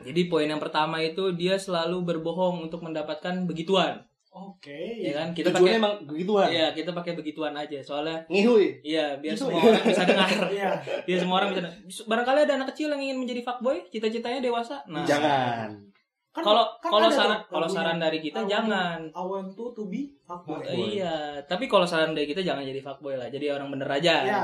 Jadi 0.00 0.20
poin 0.32 0.48
yang 0.48 0.60
pertama 0.60 1.04
itu 1.04 1.36
dia 1.36 1.60
selalu 1.60 2.00
berbohong 2.00 2.64
untuk 2.68 2.82
mendapatkan 2.82 3.46
begituan, 3.46 4.02
Oke. 4.34 4.98
ya 5.00 5.14
kan? 5.14 5.30
Kita 5.30 5.54
Tujuannya 5.54 5.78
pakai 5.78 5.80
emang 5.80 5.94
begituan. 6.04 6.48
Iya, 6.50 6.66
kita 6.74 6.90
pakai 6.90 7.12
begituan 7.14 7.54
aja. 7.54 7.78
Soalnya 7.80 8.26
Ngihui. 8.26 8.82
iya, 8.82 9.14
biar 9.16 9.38
semua 9.38 9.62
orang 9.62 9.84
bisa 9.86 10.02
dengar. 10.04 10.28
Iya. 10.58 10.70
Biar 11.06 11.18
semua 11.22 11.36
orang 11.40 11.48
bisa 11.54 11.60
dengar. 11.64 11.76
Barangkali 12.10 12.38
ada 12.44 12.54
anak 12.58 12.68
kecil 12.74 12.88
yang 12.92 13.00
ingin 13.00 13.18
menjadi 13.22 13.40
fuckboy, 13.46 13.78
cita-citanya 13.88 14.42
dewasa. 14.42 14.82
Nah, 14.90 15.06
Jangan. 15.06 15.93
Kan- 16.34 16.42
Kalau 16.42 16.66
kan 16.76 16.90
kalau 16.90 17.08
saran 17.08 17.38
kalau 17.46 17.62
lagunya. 17.62 17.78
saran 17.78 17.96
dari 17.96 18.18
kita 18.18 18.38
I 18.38 18.42
want 18.42 18.50
jangan. 18.50 18.98
to- 19.00 19.14
I 19.14 19.22
want 19.22 19.48
to 19.48 19.64
to 19.70 19.82
be 19.86 20.00
fuckboy. 20.20 20.58
Fuckboy. 20.58 20.98
Iya, 20.98 21.14
tapi 21.46 21.64
kalau 21.64 21.86
saran 21.86 22.10
dari 22.10 22.26
kita 22.26 22.42
jangan 22.42 22.60
jadi 22.60 22.80
fuckboy 22.80 23.14
lah. 23.14 23.30
Jadi 23.30 23.46
orang 23.48 23.70
bener 23.70 23.86
aja. 23.86 24.14
Ya. 24.20 24.42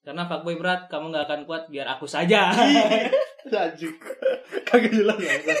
Karena 0.00 0.24
fuckboy 0.24 0.54
berat, 0.54 0.86
kamu 0.86 1.08
nggak 1.08 1.24
akan 1.24 1.40
kuat. 1.44 1.62
Biar 1.66 1.88
aku 1.88 2.04
saja. 2.04 2.52
Laju. 3.46 3.88
Kagak 4.62 4.92
jelas 4.92 5.16
banget. 5.16 5.58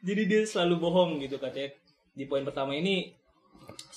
Jadi 0.00 0.22
dia 0.24 0.42
selalu 0.44 0.74
bohong 0.78 1.18
gitu 1.18 1.36
katanya. 1.36 1.72
Di 2.12 2.24
poin 2.24 2.42
pertama 2.42 2.72
ini 2.72 3.12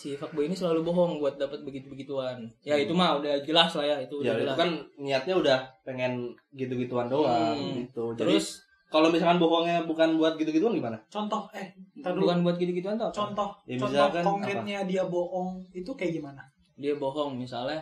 si 0.01 0.17
fuckboy 0.17 0.43
ini 0.43 0.55
selalu 0.55 0.81
bohong 0.81 1.12
buat 1.17 1.38
dapat 1.38 1.62
begitu-begituan. 1.62 2.41
Ya 2.62 2.74
itu 2.75 2.89
mah 2.91 3.15
udah 3.15 3.38
jelas 3.39 3.70
lah 3.72 3.86
ya, 3.86 3.98
itu 4.00 4.15
ya 4.20 4.34
udah 4.34 4.34
itu 4.34 4.43
jelas. 4.43 4.58
kan 4.58 4.70
niatnya 4.98 5.36
udah 5.38 5.58
pengen 5.84 6.13
gitu-gituan 6.51 7.05
doang 7.05 7.53
Hmm. 7.53 7.77
gitu. 7.77 8.17
Jadi 8.17 8.34
Terus 8.34 8.46
kalau 8.88 9.08
misalkan 9.08 9.38
bohongnya 9.38 9.86
bukan 9.86 10.17
buat 10.17 10.34
gitu-gituan 10.36 10.74
gimana? 10.74 10.98
Contoh 11.08 11.46
eh 11.53 11.70
ntar 11.96 12.12
dulu. 12.12 12.25
bukan 12.25 12.38
buat 12.41 12.55
gitu-gituan 12.58 12.98
tau? 12.98 13.08
apa? 13.08 13.15
contoh 13.15 13.50
Ya, 13.63 13.77
contoh 13.77 13.93
misalkan 13.93 14.24
konkretnya 14.25 14.79
dia 14.84 15.03
bohong 15.05 15.62
itu 15.72 15.91
kayak 15.93 16.17
gimana? 16.17 16.41
Dia 16.75 16.98
bohong 16.98 17.38
misalnya 17.38 17.79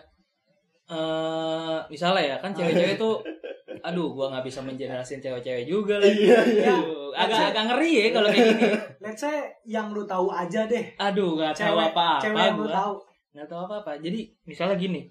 eh 0.88 1.79
misalnya 1.88 2.23
ya 2.25 2.35
kan 2.38 2.51
cewek-cewek 2.51 2.97
tuh 2.97 3.15
aduh 3.81 4.07
gua 4.09 4.25
nggak 4.29 4.45
bisa 4.45 4.59
menjelasin 4.59 5.19
cewek-cewek 5.19 5.63
juga 5.63 5.98
lah. 5.98 6.07
Iya, 6.07 6.39
iya. 6.45 6.65
Aduh, 6.71 7.09
agak 7.12 7.39
agak 7.51 7.63
ngeri 7.69 7.91
ya 7.91 8.07
kalau 8.09 8.29
kayak 8.29 8.48
gini. 8.53 8.67
Let's 9.00 9.19
say 9.19 9.36
yang 9.63 9.89
lu 9.89 10.03
tahu 10.03 10.29
aja 10.29 10.63
deh. 10.63 10.86
Aduh, 10.95 11.36
nggak 11.36 11.51
tahu 11.51 11.65
Cewek, 11.71 11.88
apa-apa 11.91 12.09
cewek 12.21 12.39
yang 12.41 12.55
lu 12.55 12.63
gua. 12.63 12.74
tahu. 12.75 12.93
nggak 13.29 13.48
tahu 13.48 13.62
apa-apa 13.63 13.91
jadi 14.01 14.19
misalnya 14.43 14.74
gini 14.74 15.01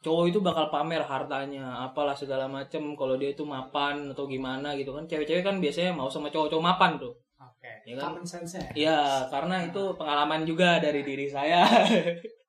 cowok 0.00 0.24
itu 0.28 0.38
bakal 0.40 0.68
pamer 0.68 1.00
hartanya 1.00 1.64
apalah 1.82 2.12
segala 2.12 2.44
macem 2.44 2.92
kalau 2.92 3.16
dia 3.16 3.32
itu 3.32 3.44
mapan 3.44 4.08
atau 4.08 4.24
gimana 4.24 4.76
gitu 4.76 4.92
kan 4.92 5.04
cewek-cewek 5.04 5.40
kan 5.40 5.56
biasanya 5.56 5.92
mau 5.92 6.06
sama 6.06 6.28
cowok-cowok 6.28 6.60
mapan 6.62 6.96
tuh 6.96 7.16
Oke. 7.36 7.72
Ya 7.84 7.96
kan? 7.96 8.12
Common 8.12 8.24
sense-nya. 8.24 8.64
Iya 8.72 9.00
karena 9.28 9.64
itu 9.64 9.82
pengalaman 9.96 10.44
juga 10.44 10.80
dari 10.80 11.00
diri 11.00 11.28
saya 11.28 11.64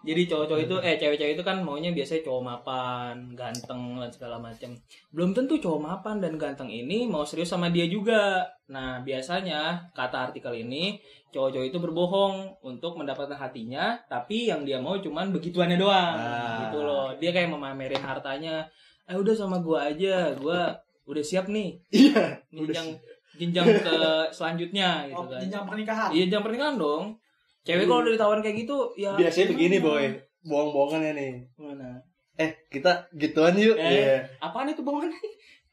jadi 0.00 0.22
cowok-cowok 0.24 0.62
itu 0.64 0.76
eh 0.80 0.96
cewek-cewek 0.96 1.32
itu 1.34 1.44
kan 1.44 1.60
maunya 1.60 1.92
biasanya 1.92 2.24
cowok 2.24 2.42
mapan 2.42 3.14
ganteng 3.34 4.00
dan 4.00 4.08
segala 4.08 4.36
macem. 4.40 4.72
Belum 5.12 5.30
tentu 5.30 5.56
cowok 5.56 5.80
mapan 5.80 6.16
dan 6.18 6.34
ganteng 6.34 6.66
ini 6.66 7.04
mau 7.04 7.22
serius 7.22 7.48
sama 7.48 7.68
dia 7.68 7.84
juga. 7.84 8.40
Nah 8.66 9.00
biasanya 9.00 9.92
kata 9.92 10.32
artikel 10.32 10.56
ini 10.56 10.96
cowok-cowok 11.28 11.66
itu 11.68 11.78
berbohong 11.78 12.34
untuk 12.62 12.96
mendapatkan 12.96 13.36
hatinya 13.36 14.00
tapi 14.06 14.48
yang 14.48 14.64
dia 14.64 14.80
mau 14.80 14.96
cuman 14.96 15.30
begituannya 15.30 15.76
doang. 15.76 16.16
Ah. 16.16 16.64
gitu 16.64 16.80
loh. 16.80 17.12
Dia 17.20 17.30
kayak 17.30 17.52
memamerin 17.52 18.00
hartanya 18.00 18.64
eh 19.04 19.14
udah 19.14 19.34
sama 19.34 19.60
gua 19.60 19.90
aja 19.92 20.32
gua 20.40 20.72
udah 21.04 21.20
siap 21.20 21.50
nih. 21.50 21.76
Iya. 21.92 22.40
jenjang 22.50 22.88
jenjang 23.36 23.68
ke 23.80 23.96
selanjutnya 24.30 25.08
gitu 25.08 25.16
Oh, 25.16 25.24
kan. 25.24 25.40
jenjang 25.40 25.64
pernikahan. 25.64 26.08
iya 26.12 26.22
jenjang 26.24 26.44
pernikahan 26.44 26.76
dong 26.76 27.16
cewek 27.62 27.84
kalau 27.84 28.00
udah 28.00 28.12
ditawarin 28.12 28.40
kayak 28.40 28.58
gitu 28.58 28.76
ya 28.94 29.12
Biasanya 29.14 29.46
begini, 29.50 29.76
gimana? 29.76 29.88
boy. 29.90 30.04
Bohong-bohongan 30.42 31.00
ya 31.02 31.12
nih. 31.12 31.32
Gimana? 31.52 31.88
Eh, 32.34 32.50
kita 32.68 32.90
gituan 33.12 33.52
yuk. 33.54 33.76
Eh. 33.76 33.84
Iya. 33.92 34.16
apaan 34.40 34.66
itu 34.66 34.80
bohongan 34.80 35.12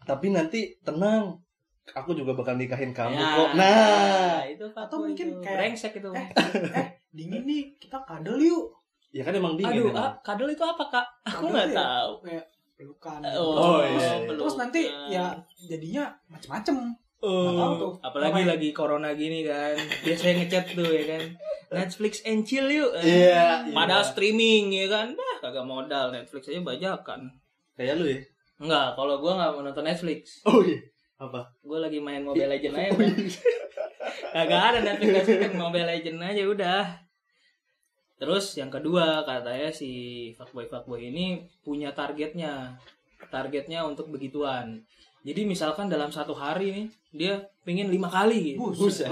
Tapi 0.03 0.27
nanti 0.29 0.59
tenang. 0.81 1.35
Aku 1.87 2.11
juga 2.11 2.35
bakal 2.35 2.55
nikahin 2.55 2.91
kamu 2.91 3.15
Ya, 3.15 3.27
kok. 3.33 3.49
Nah, 3.53 4.43
itu 4.45 4.65
Atau 4.69 4.97
mungkin 5.01 5.27
itu. 5.29 5.39
kayak- 5.39 5.55
brengsek 5.71 5.93
itu 5.95 6.11
Eh, 6.11 6.27
eh, 6.75 6.87
dingin 7.09 7.43
nih, 7.43 7.63
kita 7.77 7.95
kadal 8.03 8.35
yuk. 8.37 8.67
Ya 9.09 9.23
kan 9.23 9.31
emang 9.31 9.55
dingin. 9.55 9.71
Aduh, 9.79 9.87
emang. 9.89 10.03
ah, 10.05 10.11
kadal 10.21 10.47
itu 10.47 10.59
apa 10.61 10.83
kak? 10.85 11.07
Aku 11.25 11.47
nggak 11.47 11.71
ya? 11.71 11.79
tahu. 11.79 12.11
kayak 12.21 12.43
pelukan 12.75 13.19
Oh, 13.33 13.79
iya, 13.79 13.89
iya. 13.89 14.11
terus, 14.21 14.37
terus 14.37 14.55
nanti 14.59 14.81
ya 15.09 15.31
jadinya 15.57 16.03
macem-macem 16.27 16.75
tahu 17.17 17.73
tuh. 17.73 17.91
apalagi 17.99 18.43
Apa 18.43 18.51
lagi 18.53 18.69
corona 18.69 19.09
gini 19.11 19.41
kan. 19.41 19.73
Biasanya 20.03 20.43
ngechat 20.43 20.65
tuh 20.75 20.85
ya 20.85 21.03
kan. 21.09 21.23
Netflix 21.67 22.23
and 22.23 22.47
chill 22.47 22.67
yuk. 22.71 22.95
Iya, 22.99 23.67
iya. 23.67 23.75
Padahal 23.75 24.03
streaming 24.07 24.71
ya 24.71 24.87
kan. 24.87 25.07
Bah, 25.13 25.35
kagak 25.43 25.67
modal 25.67 26.15
Netflix 26.15 26.47
aja 26.47 26.63
bajakan. 26.63 27.31
Kayak 27.75 27.95
lu 27.99 28.05
ya. 28.07 28.19
Enggak, 28.57 28.87
kalau 28.97 29.21
gua 29.21 29.33
nggak 29.37 29.51
mau 29.53 29.61
nonton 29.67 29.85
Netflix. 29.85 30.41
Oh 30.47 30.63
iya. 30.63 30.79
Apa? 31.17 31.49
Gue 31.65 31.81
lagi 31.81 31.97
main 31.97 32.21
Mobile 32.21 32.45
Legend 32.45 32.77
aja. 32.77 32.89
udah. 32.93 33.09
Kagak 34.37 34.61
ada 34.69 34.79
Netflix 34.85 35.25
Netflix, 35.25 35.53
Mobile 35.57 35.87
Legend 35.89 36.17
aja 36.21 36.43
udah. 36.45 36.83
Terus 38.17 38.45
yang 38.57 38.69
kedua 38.69 39.25
katanya 39.25 39.69
si 39.73 39.89
fuckboy 40.37 40.69
fuckboy 40.69 41.09
ini 41.09 41.49
punya 41.65 41.93
targetnya. 41.93 42.77
Targetnya 43.33 43.81
untuk 43.85 44.13
begituan. 44.13 44.85
Jadi 45.27 45.43
misalkan 45.43 45.91
dalam 45.91 46.07
satu 46.07 46.31
hari 46.31 46.71
nih 46.71 46.87
dia 47.11 47.33
pingin 47.67 47.91
lima 47.91 48.07
kali 48.07 48.55
gitu. 48.55 48.71
Buset. 48.71 49.11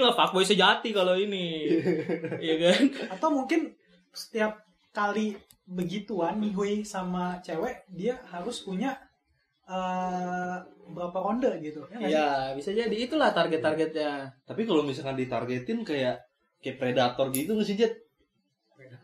lah 0.00 0.12
fuckboy 0.16 0.48
sejati 0.48 0.96
kalau 0.96 1.12
ini. 1.12 1.68
Iya 2.44 2.54
kan? 2.56 2.80
atau 3.12 3.28
mungkin 3.28 3.76
setiap 4.16 4.64
kali 4.96 5.36
begituan 5.68 6.40
nihui 6.40 6.80
sama 6.88 7.36
cewek 7.44 7.84
dia 7.92 8.16
harus 8.32 8.64
punya 8.64 8.96
eh, 9.68 10.56
berapa 10.88 11.18
ronde 11.20 11.60
gitu 11.60 11.84
ya 11.92 12.00
sih? 12.00 12.08
Ya, 12.08 12.28
bisa 12.56 12.72
jadi 12.72 12.96
itulah 12.96 13.36
target-targetnya. 13.36 14.32
Tapi 14.48 14.64
kalau 14.64 14.88
misalkan 14.88 15.20
ditargetin 15.20 15.84
kayak 15.84 16.24
kayak 16.64 16.80
predator 16.80 17.28
gitu 17.28 17.52
nggak 17.52 17.68
sih 17.68 17.76
Jet? 17.76 17.92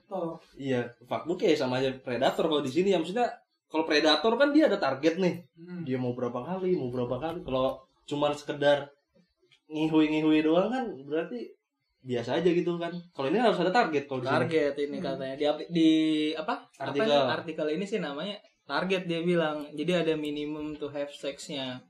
Oh, 0.09 0.39
Iya, 0.57 0.89
fuckboy 1.05 1.37
kayak 1.37 1.61
sama 1.61 1.83
aja 1.83 1.93
predator 2.01 2.49
kalau 2.49 2.63
di 2.65 2.73
sini 2.73 2.95
ya 2.95 3.03
maksudnya 3.03 3.29
kalau 3.75 3.85
predator 3.85 4.39
kan 4.39 4.55
dia 4.55 4.71
ada 4.71 4.79
target 4.79 5.19
nih. 5.19 5.43
hmm. 5.59 5.83
Dia 5.83 5.99
mau 5.99 6.15
berapa 6.15 6.39
kali, 6.39 6.79
mau 6.79 6.95
berapa 6.95 7.19
kali. 7.19 7.43
Kalau 7.43 7.75
cuman 8.07 8.31
sekedar 8.31 8.87
ngihui-ngihui 9.67 10.41
doang 10.41 10.71
kan 10.71 10.85
berarti 11.03 11.51
biasa 12.01 12.39
aja 12.39 12.47
gitu 12.47 12.77
kan. 12.77 12.93
Kalau 13.11 13.27
ini 13.27 13.41
harus 13.41 13.59
ada 13.59 13.73
target 13.73 14.05
kalau 14.05 14.23
target 14.23 14.77
ini 14.79 15.01
Hmm. 15.01 15.07
katanya 15.11 15.35
di, 15.35 15.45
di 15.73 15.91
apa 16.37 16.69
Artikel. 16.79 17.09
apa 17.11 17.33
artikel 17.35 17.67
ini 17.73 17.83
sih 17.83 17.99
namanya 17.99 18.37
target 18.63 19.05
dia 19.05 19.21
bilang 19.21 19.65
jadi 19.73 20.05
ada 20.05 20.15
minimum 20.15 20.77
to 20.77 20.87
have 20.89 21.09
sexnya 21.09 21.81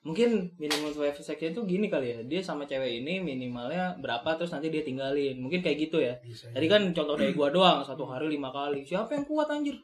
mungkin 0.00 0.48
minimum 0.56 0.90
to 0.90 1.02
have 1.02 1.14
sexnya 1.14 1.52
itu 1.52 1.62
gini 1.66 1.86
kali 1.86 2.06
ya 2.08 2.18
dia 2.22 2.40
sama 2.40 2.64
cewek 2.64 3.02
ini 3.02 3.18
minimalnya 3.20 3.94
berapa 3.98 4.34
terus 4.34 4.50
nanti 4.50 4.70
dia 4.70 4.80
tinggalin 4.80 5.36
mungkin 5.36 5.60
kayak 5.60 5.78
gitu 5.86 5.98
ya 5.98 6.14
Bisa. 6.22 6.50
tadi 6.50 6.66
kan 6.66 6.86
contoh 6.90 7.14
dari 7.14 7.30
gua 7.30 7.50
doang 7.50 7.82
satu 7.82 8.06
hari 8.06 8.30
lima 8.30 8.50
kali 8.50 8.82
siapa 8.82 9.12
yang 9.12 9.26
kuat 9.26 9.50
anjir 9.50 9.76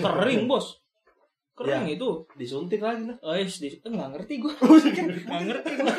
kering 0.00 0.48
bos. 0.48 0.80
Kering 1.54 1.90
itu. 1.90 2.24
Disuntik 2.38 2.80
lagi 2.80 3.08
lah. 3.08 3.18
oh 3.22 3.34
yes, 3.34 3.58
di, 3.60 3.68
eh, 3.74 3.90
nggak 3.90 4.10
ngerti 4.16 4.34
gua. 4.40 4.54
Nggak 5.28 5.42
ngerti 5.46 5.72
gua 5.78 5.94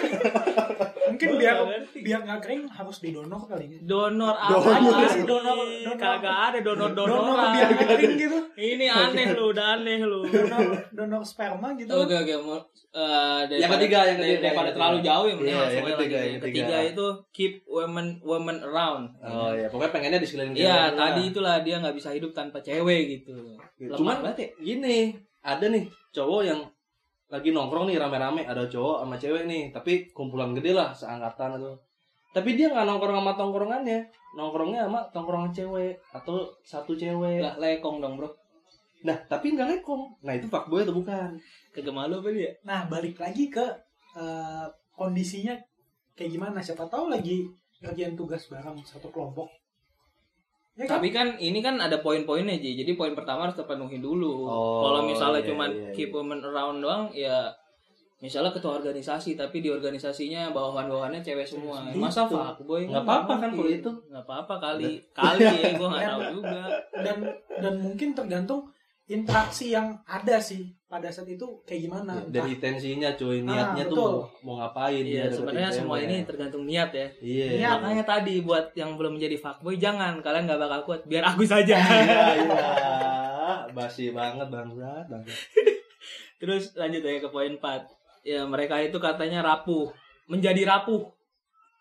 mungkin 1.10 1.30
biar 1.36 1.56
biar 1.92 2.20
nggak 2.22 2.40
kering 2.42 2.64
harus 2.66 2.98
didonor 3.00 3.42
kali 3.44 3.66
ya 3.68 3.80
donor 3.82 4.34
apa 4.34 4.54
Donor. 4.56 5.08
sih 5.08 5.22
Donor, 5.22 5.56
donor 5.56 5.68
donor. 5.84 5.98
kagak 5.98 6.36
ada 6.46 6.60
donor 6.60 6.90
donor 6.92 7.20
donoran 7.20 7.50
biar 7.52 7.70
kering 7.76 8.14
gitu 8.16 8.38
Ini 8.56 8.86
aneh 8.88 9.26
lu, 9.32 9.44
udah 9.50 9.66
aneh 9.76 10.00
lu. 10.02 10.20
donor 10.24 10.62
donor 10.92 11.22
sperma 11.22 11.72
gitu 11.74 11.90
Oke 11.90 12.12
oke, 12.14 12.34
mau 12.40 12.60
daripada- 12.90 13.56
Yang 13.56 13.72
ketiga, 13.78 14.00
yang 14.04 14.18
ketiga, 14.18 14.40
daripada 14.42 14.70
terlalu 14.72 14.98
jauh 15.00 15.26
ya, 15.26 15.34
mending 15.34 15.48
Iya, 15.48 15.60
langsung 15.60 15.78
yang 15.80 15.92
ketiga, 15.94 16.18
yang 16.20 16.42
ketiga 16.42 16.76
itu 16.84 17.06
keep 17.30 17.54
women 17.66 18.08
women 18.22 18.58
around. 18.62 19.04
Oh 19.20 19.52
ya, 19.52 19.68
pokoknya 19.68 19.92
pengennya 19.92 20.20
di 20.20 20.28
sekeliling 20.28 20.56
Iya, 20.56 20.74
lah. 20.92 21.14
tadi 21.14 21.22
itulah 21.30 21.56
dia 21.62 21.76
nggak 21.78 21.94
bisa 21.94 22.10
hidup 22.10 22.32
tanpa 22.32 22.58
cewek 22.60 23.02
gitu. 23.12 23.38
Ya, 23.78 23.94
Cuman 23.94 24.26
ya. 24.34 24.50
gini, 24.58 25.14
ada 25.40 25.66
nih 25.66 25.86
cowok 26.10 26.42
yang 26.44 26.60
lagi 27.30 27.50
nongkrong 27.54 27.86
nih 27.90 28.02
rame-rame, 28.02 28.42
ada 28.46 28.66
cowok 28.66 29.06
sama 29.06 29.16
cewek 29.22 29.44
nih, 29.46 29.70
tapi 29.70 30.10
kumpulan 30.10 30.58
gede 30.58 30.74
lah, 30.74 30.90
seangkatan 30.94 31.62
atau 31.62 31.78
tapi 32.30 32.54
dia 32.54 32.70
nggak 32.70 32.86
nongkrong 32.86 33.26
sama 33.26 33.34
tongkrongannya, 33.34 34.00
nongkrongnya 34.38 34.86
sama 34.86 35.02
tongkrongan 35.10 35.50
cewek 35.50 35.98
atau 36.14 36.46
satu 36.62 36.94
cewek. 36.94 37.42
Lah 37.42 37.58
lekong 37.58 37.98
dong, 37.98 38.22
Bro. 38.22 38.30
Nah, 39.02 39.18
tapi 39.26 39.58
nggak 39.58 39.82
lekong. 39.82 40.14
Nah, 40.22 40.38
itu 40.38 40.46
fuckboy 40.46 40.86
atau 40.86 40.94
bukan? 40.94 41.34
Kagak 41.74 41.94
malu 41.94 42.22
apa 42.22 42.30
dia? 42.30 42.54
nah 42.62 42.86
balik 42.86 43.18
lagi 43.18 43.50
ke 43.50 43.66
eh, 44.18 44.66
kondisinya 44.94 45.58
kayak 46.18 46.36
gimana 46.36 46.60
siapa 46.60 46.84
tahu 46.92 47.08
lagi 47.08 47.48
kerjaan 47.80 48.20
tugas 48.20 48.52
bareng 48.52 48.84
satu 48.84 49.08
kelompok 49.08 49.48
ya 50.80 50.88
kan? 50.88 50.96
Tapi 50.96 51.08
kan 51.12 51.28
ini 51.36 51.60
kan 51.60 51.76
ada 51.76 52.00
poin-poinnya 52.00 52.56
Ji. 52.56 52.80
Jadi 52.80 52.96
poin 52.96 53.12
pertama 53.12 53.46
harus 53.46 53.60
terpenuhi 53.60 54.00
dulu. 54.00 54.48
Oh, 54.48 54.88
Kalau 54.88 55.04
misalnya 55.04 55.44
iya, 55.44 55.48
cuman 55.52 55.70
iya, 55.76 55.92
keep 55.92 56.10
iya. 56.10 56.16
women 56.16 56.40
around 56.40 56.80
doang 56.80 57.12
ya 57.12 57.52
misalnya 58.20 58.52
ketua 58.52 58.76
organisasi 58.84 59.40
tapi 59.40 59.64
di 59.64 59.72
organisasinya 59.72 60.52
bawahan-bawahannya 60.52 61.24
cewek 61.24 61.48
semua. 61.48 61.84
Gitu. 61.88 62.00
Masa 62.00 62.24
fuckboy? 62.28 62.88
Nggak 62.88 63.04
apa-apa 63.04 63.34
kan 63.44 63.50
kalau 63.52 63.72
itu. 63.72 63.92
Nggak 64.08 64.24
apa-apa 64.24 64.56
kali. 64.60 64.92
Kali 65.12 65.44
ya 65.44 65.70
gua 65.76 65.88
nggak 65.92 66.08
tahu 66.08 66.22
juga. 66.40 66.64
dan 67.04 67.18
dan 67.60 67.74
mungkin 67.80 68.16
tergantung 68.16 68.68
interaksi 69.10 69.74
yang 69.74 69.98
ada 70.06 70.38
sih 70.38 70.70
pada 70.86 71.10
saat 71.10 71.26
itu 71.26 71.46
kayak 71.64 71.86
gimana 71.86 72.14
Ya, 72.20 72.42
dari 72.42 72.58
tensinya 72.58 73.10
cuy, 73.12 73.42
Ah, 73.42 73.44
niatnya 73.44 73.86
tuh 73.86 73.98
betul. 73.98 74.10
mau, 74.10 74.22
mau 74.42 74.56
ngapain 74.60 75.02
Iya, 75.02 75.26
deketin 75.26 75.34
sebenarnya 75.36 75.70
semua 75.72 75.96
cewek. 75.96 76.06
ini 76.06 76.18
tergantung 76.24 76.64
niat 76.64 76.90
ya. 76.92 77.08
Iya. 77.20 77.46
Niat. 77.56 77.78
Makanya 77.80 78.06
tadi 78.08 78.36
buat 78.40 78.66
yang 78.74 78.92
belum 78.96 79.12
menjadi 79.16 79.38
fuckboy 79.38 79.76
jangan 79.76 80.18
kalian 80.20 80.46
nggak 80.46 80.58
bakal 80.60 80.80
kuat. 80.84 81.02
Biar 81.06 81.26
aku 81.26 81.42
saja. 81.44 81.78
Iya, 81.78 82.22
iya. 82.40 82.66
Basi 83.70 84.10
banget 84.10 84.46
bangsat, 84.48 85.06
bangsat. 85.06 85.38
Terus 86.38 86.64
lanjut 86.74 87.02
ya 87.02 87.20
ke 87.20 87.30
poin 87.30 87.54
4. 87.54 87.62
Ya, 88.22 88.42
mereka 88.44 88.78
itu 88.78 88.98
katanya 88.98 89.42
rapuh, 89.42 89.90
menjadi 90.26 90.66
rapuh 90.66 91.06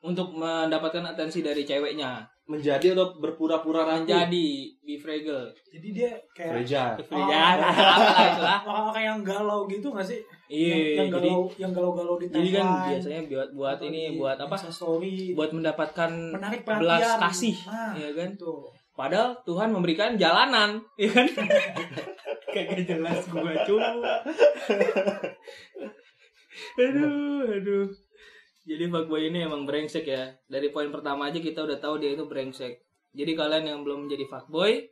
untuk 0.00 0.32
mendapatkan 0.32 1.04
atensi 1.06 1.40
dari 1.40 1.62
ceweknya. 1.62 2.24
Menjadi 2.48 2.96
atau 2.96 3.20
berpura-pura 3.20 3.84
rapuh? 3.84 4.08
Menjadi 4.08 4.72
be 4.80 4.96
fragile. 4.96 5.52
jadi 5.68 5.88
dia 5.92 6.10
kayak 6.32 6.64
Freja. 6.64 6.82
Apa 6.96 8.22
itu 8.24 8.40
lah. 8.40 8.60
orang-orang 8.64 9.04
yang 9.04 9.20
galau 9.20 9.68
gitu 9.68 9.92
gak 9.92 10.08
sih 10.08 10.24
Iya, 10.48 10.72
yang, 10.72 10.80
yang 10.80 11.08
jadi 11.12 11.28
galau 11.28 11.44
yang 11.60 11.72
galau-galau 11.76 12.16
di 12.16 12.26
jadi 12.32 12.48
kan 12.56 12.66
biasanya 12.88 13.20
buat 13.28 13.50
buat 13.52 13.78
ini 13.84 14.00
di 14.00 14.16
buat 14.16 14.40
apa? 14.40 14.56
Instastory, 14.56 15.36
Buat 15.36 15.52
mendapatkan 15.52 16.10
menarik 16.32 16.64
belas 16.64 17.20
kasih, 17.20 17.56
nah, 17.68 17.92
ya 17.92 18.08
kan? 18.16 18.32
gitu. 18.32 18.72
Padahal 18.96 19.36
Tuhan 19.44 19.68
memberikan 19.70 20.16
jalanan, 20.16 20.80
ya 20.96 21.12
kan? 21.12 21.28
Kagak 22.56 22.80
jelas 22.88 23.28
gua 23.28 23.52
cuy. 23.68 23.78
aduh, 26.80 27.44
aduh. 27.44 27.86
Jadi 28.68 28.84
fuckboy 28.86 29.32
ini 29.32 29.48
emang 29.48 29.64
brengsek 29.64 30.04
ya. 30.04 30.28
Dari 30.44 30.68
poin 30.68 30.92
pertama 30.92 31.32
aja 31.32 31.40
kita 31.40 31.64
udah 31.64 31.80
tahu 31.80 31.96
dia 31.96 32.12
itu 32.12 32.28
brengsek. 32.28 32.84
Jadi 33.16 33.32
kalian 33.32 33.64
yang 33.64 33.80
belum 33.80 34.04
menjadi 34.04 34.28
fuckboy, 34.28 34.84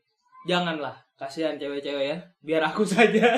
janganlah. 0.49 0.97
Kasihan 1.15 1.61
cewek-cewek 1.61 2.05
ya. 2.09 2.17
Biar 2.41 2.65
aku 2.65 2.89
saja 2.89 3.37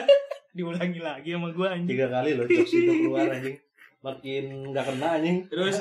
diulangi 0.54 1.02
lagi 1.02 1.34
sama 1.34 1.50
gua 1.50 1.74
anjing. 1.74 1.90
Tiga 1.90 2.06
kali 2.06 2.38
loh 2.38 2.46
jokes 2.46 2.70
itu 2.70 2.92
keluar 3.02 3.26
anjing. 3.28 3.58
Makin 3.98 4.44
nggak 4.70 4.84
kena 4.86 5.08
anjing. 5.18 5.36
Terus 5.50 5.74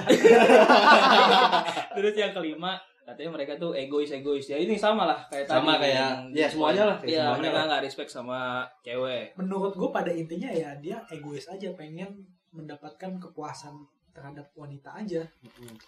Terus 1.98 2.14
yang 2.14 2.34
kelima 2.34 2.82
katanya 3.08 3.40
mereka 3.40 3.56
tuh 3.56 3.72
egois 3.72 4.12
egois 4.12 4.44
ya 4.44 4.60
ini 4.60 4.76
sama 4.76 5.08
lah 5.08 5.24
kayak 5.32 5.48
Sama 5.48 5.80
tadi 5.80 5.88
kayak- 5.88 5.96
yang 5.96 6.18
ya, 6.36 6.48
semuanya 6.52 6.84
lah, 6.92 6.96
kayak 7.00 7.08
Iya, 7.08 7.24
semuanya 7.24 7.40
mereka 7.40 7.60
nggak 7.64 7.82
respect 7.88 8.10
sama 8.12 8.40
cewek 8.84 9.26
menurut 9.40 9.72
gue 9.72 9.90
pada 9.96 10.12
intinya 10.12 10.52
ya 10.52 10.76
dia 10.76 11.00
egois 11.08 11.48
aja 11.48 11.72
pengen 11.72 12.12
mendapatkan 12.52 13.16
kepuasan 13.16 13.80
terhadap 14.18 14.50
wanita 14.58 14.90
aja. 14.98 15.22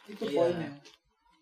Itu 0.05 0.23
Iya. 0.23 0.37
poinnya. 0.37 0.71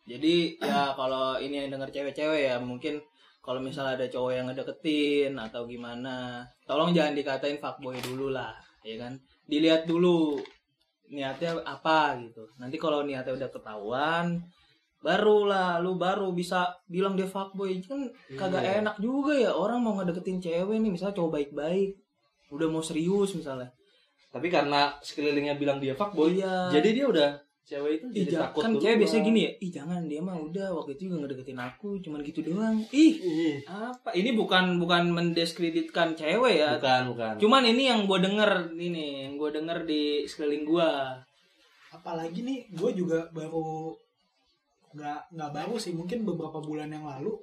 Jadi 0.08 0.56
ya 0.58 0.96
kalau 0.96 1.36
ini 1.36 1.68
yang 1.68 1.76
denger 1.76 1.92
cewek-cewek 1.92 2.48
ya 2.48 2.56
mungkin 2.58 3.04
kalau 3.44 3.60
misalnya 3.60 4.00
ada 4.00 4.08
cowok 4.08 4.32
yang 4.32 4.46
ngedeketin 4.48 5.36
atau 5.36 5.68
gimana 5.68 6.48
tolong 6.64 6.96
jangan 6.96 7.12
dikatain 7.12 7.60
fuckboy 7.60 8.00
dulu 8.00 8.32
lah 8.32 8.56
ya 8.82 8.96
kan? 8.98 9.20
Dilihat 9.44 9.84
dulu 9.84 10.40
niatnya 11.08 11.60
apa 11.62 12.16
gitu. 12.24 12.48
Nanti 12.56 12.80
kalau 12.80 13.04
niatnya 13.04 13.36
udah 13.36 13.50
ketahuan 13.52 14.40
barulah 14.98 15.78
lu 15.78 15.96
baru 15.96 16.32
bisa 16.32 16.72
bilang 16.88 17.20
dia 17.20 17.28
fuckboy. 17.28 17.76
Kan 17.84 18.08
kagak 18.32 18.64
Iya. 18.64 18.72
enak 18.82 18.96
juga 18.98 19.36
ya 19.36 19.52
orang 19.52 19.84
mau 19.84 20.00
ngedeketin 20.00 20.40
cewek 20.40 20.80
nih 20.80 20.92
misalnya 20.92 21.20
cowok 21.20 21.32
baik-baik 21.36 22.00
udah 22.48 22.68
mau 22.72 22.80
serius 22.80 23.36
misalnya 23.36 23.68
Tapi 24.38 24.48
karena 24.54 24.94
sekelilingnya 25.02 25.58
bilang 25.58 25.82
dia 25.82 25.98
fuckboy, 25.98 26.38
iya. 26.38 26.70
jadi 26.70 26.90
dia 26.94 27.06
udah 27.10 27.30
cewek 27.68 28.00
itu 28.00 28.06
Ih, 28.16 28.24
jadi 28.24 28.48
takut 28.48 28.64
kan 28.64 28.72
cewek 28.80 28.96
biasanya 29.04 29.24
gini 29.28 29.40
ya 29.44 29.52
ih 29.60 29.72
jangan 29.76 30.02
dia 30.08 30.24
mah 30.24 30.40
udah 30.40 30.72
waktu 30.72 30.96
itu 30.96 31.12
juga 31.12 31.28
ngedeketin 31.28 31.60
aku 31.60 32.00
cuman 32.00 32.24
gitu 32.24 32.40
doang. 32.48 32.80
Ih 32.96 33.14
Ih, 33.20 33.56
apa? 33.68 34.16
Ini 34.16 34.32
bukan 34.40 34.80
bukan 34.80 35.12
mendiskreditkan 35.12 36.16
cewek 36.16 36.64
ya. 36.64 36.80
Bukan 36.80 37.12
bukan. 37.12 37.34
cuman 37.36 37.68
ini 37.68 37.92
yang 37.92 38.08
gue 38.08 38.20
denger 38.24 38.72
ini 38.72 39.28
yang 39.28 39.34
gue 39.36 39.50
denger 39.52 39.84
di 39.84 40.24
sekeliling 40.24 40.64
gue 40.64 40.90
apalagi 41.92 42.40
nih 42.48 42.72
gue 42.72 42.92
juga 42.96 43.28
baru 43.36 43.92
nggak 44.96 45.36
nggak 45.36 45.52
baru 45.52 45.76
sih 45.76 45.92
mungkin 45.92 46.24
beberapa 46.24 46.64
bulan 46.64 46.88
yang 46.88 47.04
lalu 47.04 47.36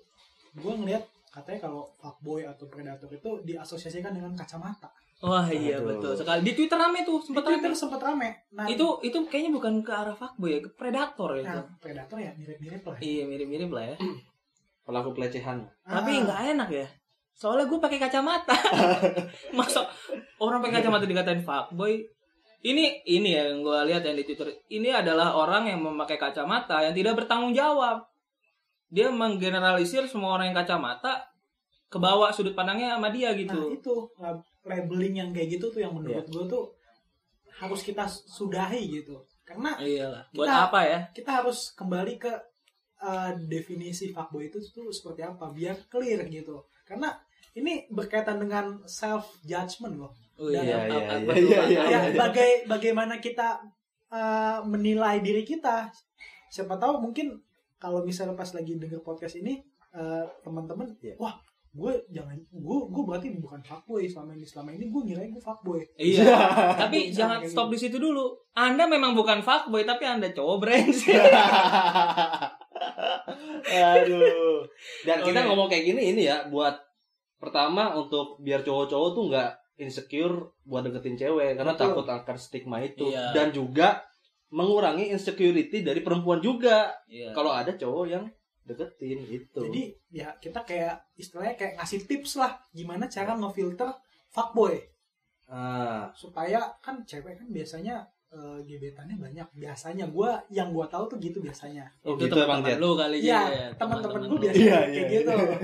gue 0.56 0.72
ngeliat 0.72 1.04
katanya 1.28 1.68
kalau 1.68 1.90
fuckboy 2.00 2.46
atau 2.46 2.64
predator 2.70 3.10
itu 3.12 3.44
diasosiasikan 3.44 4.14
dengan 4.16 4.32
kacamata 4.32 4.88
Wah 5.22 5.46
iya 5.46 5.78
Aduh. 5.78 5.94
betul 5.94 6.12
sekali. 6.14 6.40
Di 6.42 6.52
Twitter 6.52 6.74
rame 6.74 7.00
tuh, 7.02 7.16
di 7.18 7.30
sempet 7.30 7.42
Twitter 7.46 7.70
rame. 7.70 7.78
sempat 7.78 8.00
rame 8.00 8.28
nah 8.50 8.66
Itu 8.66 8.98
itu 9.00 9.18
kayaknya 9.24 9.52
bukan 9.52 9.80
ke 9.80 9.92
arah 9.92 10.12
fuckboy 10.12 10.50
ya, 10.52 10.60
ke 10.60 10.70
predator 10.74 11.30
ya 11.34 11.42
itu. 11.42 11.58
nah, 11.60 11.64
predator 11.78 12.18
ya 12.18 12.30
mirip-mirip 12.34 12.82
lah 12.82 12.96
Iya 12.98 13.22
mirip-mirip 13.24 13.70
lah 13.70 13.84
ya. 13.88 13.96
Pelaku 14.86 15.10
pelecehan. 15.12 15.64
Tapi 15.80 16.10
Ah, 16.12 16.22
nggak 16.24 16.40
enak 16.52 16.68
ya. 16.70 16.86
Soalnya 17.32 17.64
gue 17.66 17.78
pakai 17.78 17.98
kacamata. 17.98 18.52
Masa 19.58 19.88
orang 20.38 20.60
pakai 20.60 20.78
kacamata 20.78 21.04
dikatain 21.04 21.40
fuckboy? 21.40 22.04
Ini 22.60 23.04
ini 23.04 23.28
ya 23.32 23.48
yang 23.48 23.60
gue 23.60 23.78
lihat 23.88 24.04
yang 24.04 24.14
di 24.14 24.24
Twitter. 24.24 24.48
Ini 24.68 24.92
adalah 24.94 25.32
orang 25.32 25.66
yang 25.66 25.80
memakai 25.80 26.16
kacamata 26.16 26.80
yang 26.80 26.92
tidak 26.92 27.16
bertanggung 27.16 27.52
jawab. 27.52 28.04
Dia 28.88 29.08
menggeneralisir 29.08 30.04
semua 30.04 30.36
orang 30.36 30.52
yang 30.52 30.58
kacamata 30.58 31.26
ke 31.88 31.98
bawah 31.98 32.28
sudut 32.28 32.52
pandangnya 32.52 32.94
sama 32.96 33.08
dia 33.08 33.30
nah 33.30 33.38
gitu. 33.38 33.60
itu 33.70 33.94
uh, 34.18 34.34
labeling 34.64 35.14
yang 35.16 35.30
kayak 35.30 35.48
gitu 35.54 35.68
tuh 35.68 35.80
yang 35.80 35.92
menurut 35.92 36.24
gue 36.24 36.44
tuh 36.46 36.64
harus 37.54 37.80
kita 37.80 38.04
sudahi 38.08 38.98
gitu 38.98 39.20
karena 39.44 39.76
Iyalah. 39.76 40.24
Buat 40.32 40.48
Kita- 40.48 40.64
apa 40.66 40.80
ya? 40.82 41.00
kita 41.12 41.30
harus 41.38 41.58
kembali 41.72 42.14
ke 42.16 42.32
uh, 42.98 43.30
definisi 43.44 44.08
fuckboy 44.10 44.48
itu 44.48 44.58
tuh 44.66 44.88
seperti 44.88 45.20
apa 45.20 45.48
biar 45.48 45.76
clear 45.86 46.24
gitu 46.26 46.64
karena 46.82 47.12
ini 47.52 47.84
berkaitan 47.86 48.36
dengan 48.36 48.82
self 48.84 49.38
judgment 49.42 49.96
loh 49.98 50.12
Oh, 50.34 50.50
Dan- 50.50 50.66
Iya, 50.66 50.90
iya, 50.90 50.98
iya, 51.14 51.34
iya, 51.38 51.62
iya, 51.62 51.82
ya 51.86 52.00
iya. 52.10 52.18
bagai 52.18 52.66
bagaimana 52.66 53.22
kita 53.22 53.62
uh, 54.10 54.66
menilai 54.66 55.22
diri 55.22 55.46
kita 55.46 55.94
siapa 56.50 56.74
tahu 56.74 56.98
mungkin 56.98 57.38
kalau 57.78 58.02
misalnya 58.02 58.34
pas 58.34 58.50
lagi 58.50 58.74
denger 58.74 58.98
podcast 58.98 59.38
ini 59.38 59.62
uh, 59.94 60.26
teman-teman 60.42 60.90
Iya. 60.98 61.14
wah 61.22 61.38
gue 61.74 61.92
jangan 62.08 62.38
gue 62.38 62.78
gue 62.86 63.02
berarti 63.02 63.34
bukan 63.34 63.58
fuckboy 63.58 64.06
selama 64.06 64.30
ini 64.32 64.46
selama 64.46 64.70
ini 64.70 64.86
gue 64.86 65.00
ngira 65.04 65.26
gue 65.26 65.42
fuckboy 65.42 65.82
Iya. 65.98 66.30
tapi 66.86 67.10
jangan 67.10 67.42
stop 67.42 67.66
gitu. 67.66 67.74
di 67.74 67.78
situ 67.82 67.96
dulu. 67.98 68.30
Anda 68.54 68.86
memang 68.86 69.12
bukan 69.12 69.42
fuckboy 69.42 69.82
tapi 69.82 70.06
Anda 70.06 70.30
cowok 70.30 70.56
brengsek. 70.62 71.18
Aduh. 73.64 74.62
Dan 75.02 75.18
kita 75.20 75.40
Oke. 75.42 75.48
ngomong 75.50 75.66
kayak 75.66 75.84
gini 75.84 76.14
ini 76.14 76.22
ya 76.24 76.46
buat 76.46 76.78
pertama 77.36 77.92
untuk 77.92 78.38
biar 78.38 78.62
cowok-cowok 78.62 79.10
tuh 79.12 79.24
nggak 79.28 79.50
insecure 79.76 80.36
buat 80.62 80.86
deketin 80.86 81.18
cewek 81.18 81.58
karena 81.58 81.74
Betul. 81.74 81.82
takut 81.90 82.06
akan 82.06 82.36
stigma 82.38 82.78
itu 82.80 83.10
Iya. 83.10 83.34
dan 83.34 83.50
juga 83.50 84.06
mengurangi 84.48 85.10
insecurity 85.10 85.82
dari 85.82 86.00
perempuan 86.00 86.38
juga 86.38 86.94
Iya. 87.10 87.34
kalau 87.34 87.50
ada 87.50 87.74
cowok 87.74 88.04
yang 88.06 88.24
deketin 88.64 89.20
itu. 89.22 89.60
jadi 89.60 89.82
ya 90.10 90.28
kita 90.36 90.60
kayak 90.60 90.96
istilahnya 91.14 91.54
kayak 91.54 91.76
ngasih 91.76 92.00
tips 92.04 92.36
lah 92.36 92.56
gimana 92.70 93.04
cara 93.06 93.32
ngefilter 93.34 93.92
fuckboy 94.28 94.80
ah, 95.46 96.08
supaya 96.12 96.64
kan 96.80 97.04
cewek 97.04 97.36
kan 97.36 97.46
biasanya 97.46 98.00
eh, 98.28 98.58
gebetannya 98.62 99.14
banyak 99.14 99.48
biasanya 99.52 100.08
gua 100.08 100.40
yang 100.48 100.72
gua 100.72 100.88
tahu 100.88 101.04
tuh 101.06 101.18
gitu 101.18 101.38
biasanya 101.38 101.84
oh 102.02 102.16
itu 102.16 102.24
gitu 102.24 102.34
emang 102.36 102.60
teman-teman 102.60 102.72
Jet. 102.72 102.80
lu 102.80 102.90
kali 102.94 103.16
Iya, 103.20 103.40
ya. 103.44 103.68
teman-teman 103.76 104.18
lu. 104.18 104.28
gue 104.30 104.40
biasanya 104.42 104.64
Iya, 104.64 104.78
kayak 104.80 104.90
iya, 104.90 105.04
gitu. 105.12 105.32
iya. 105.32 105.56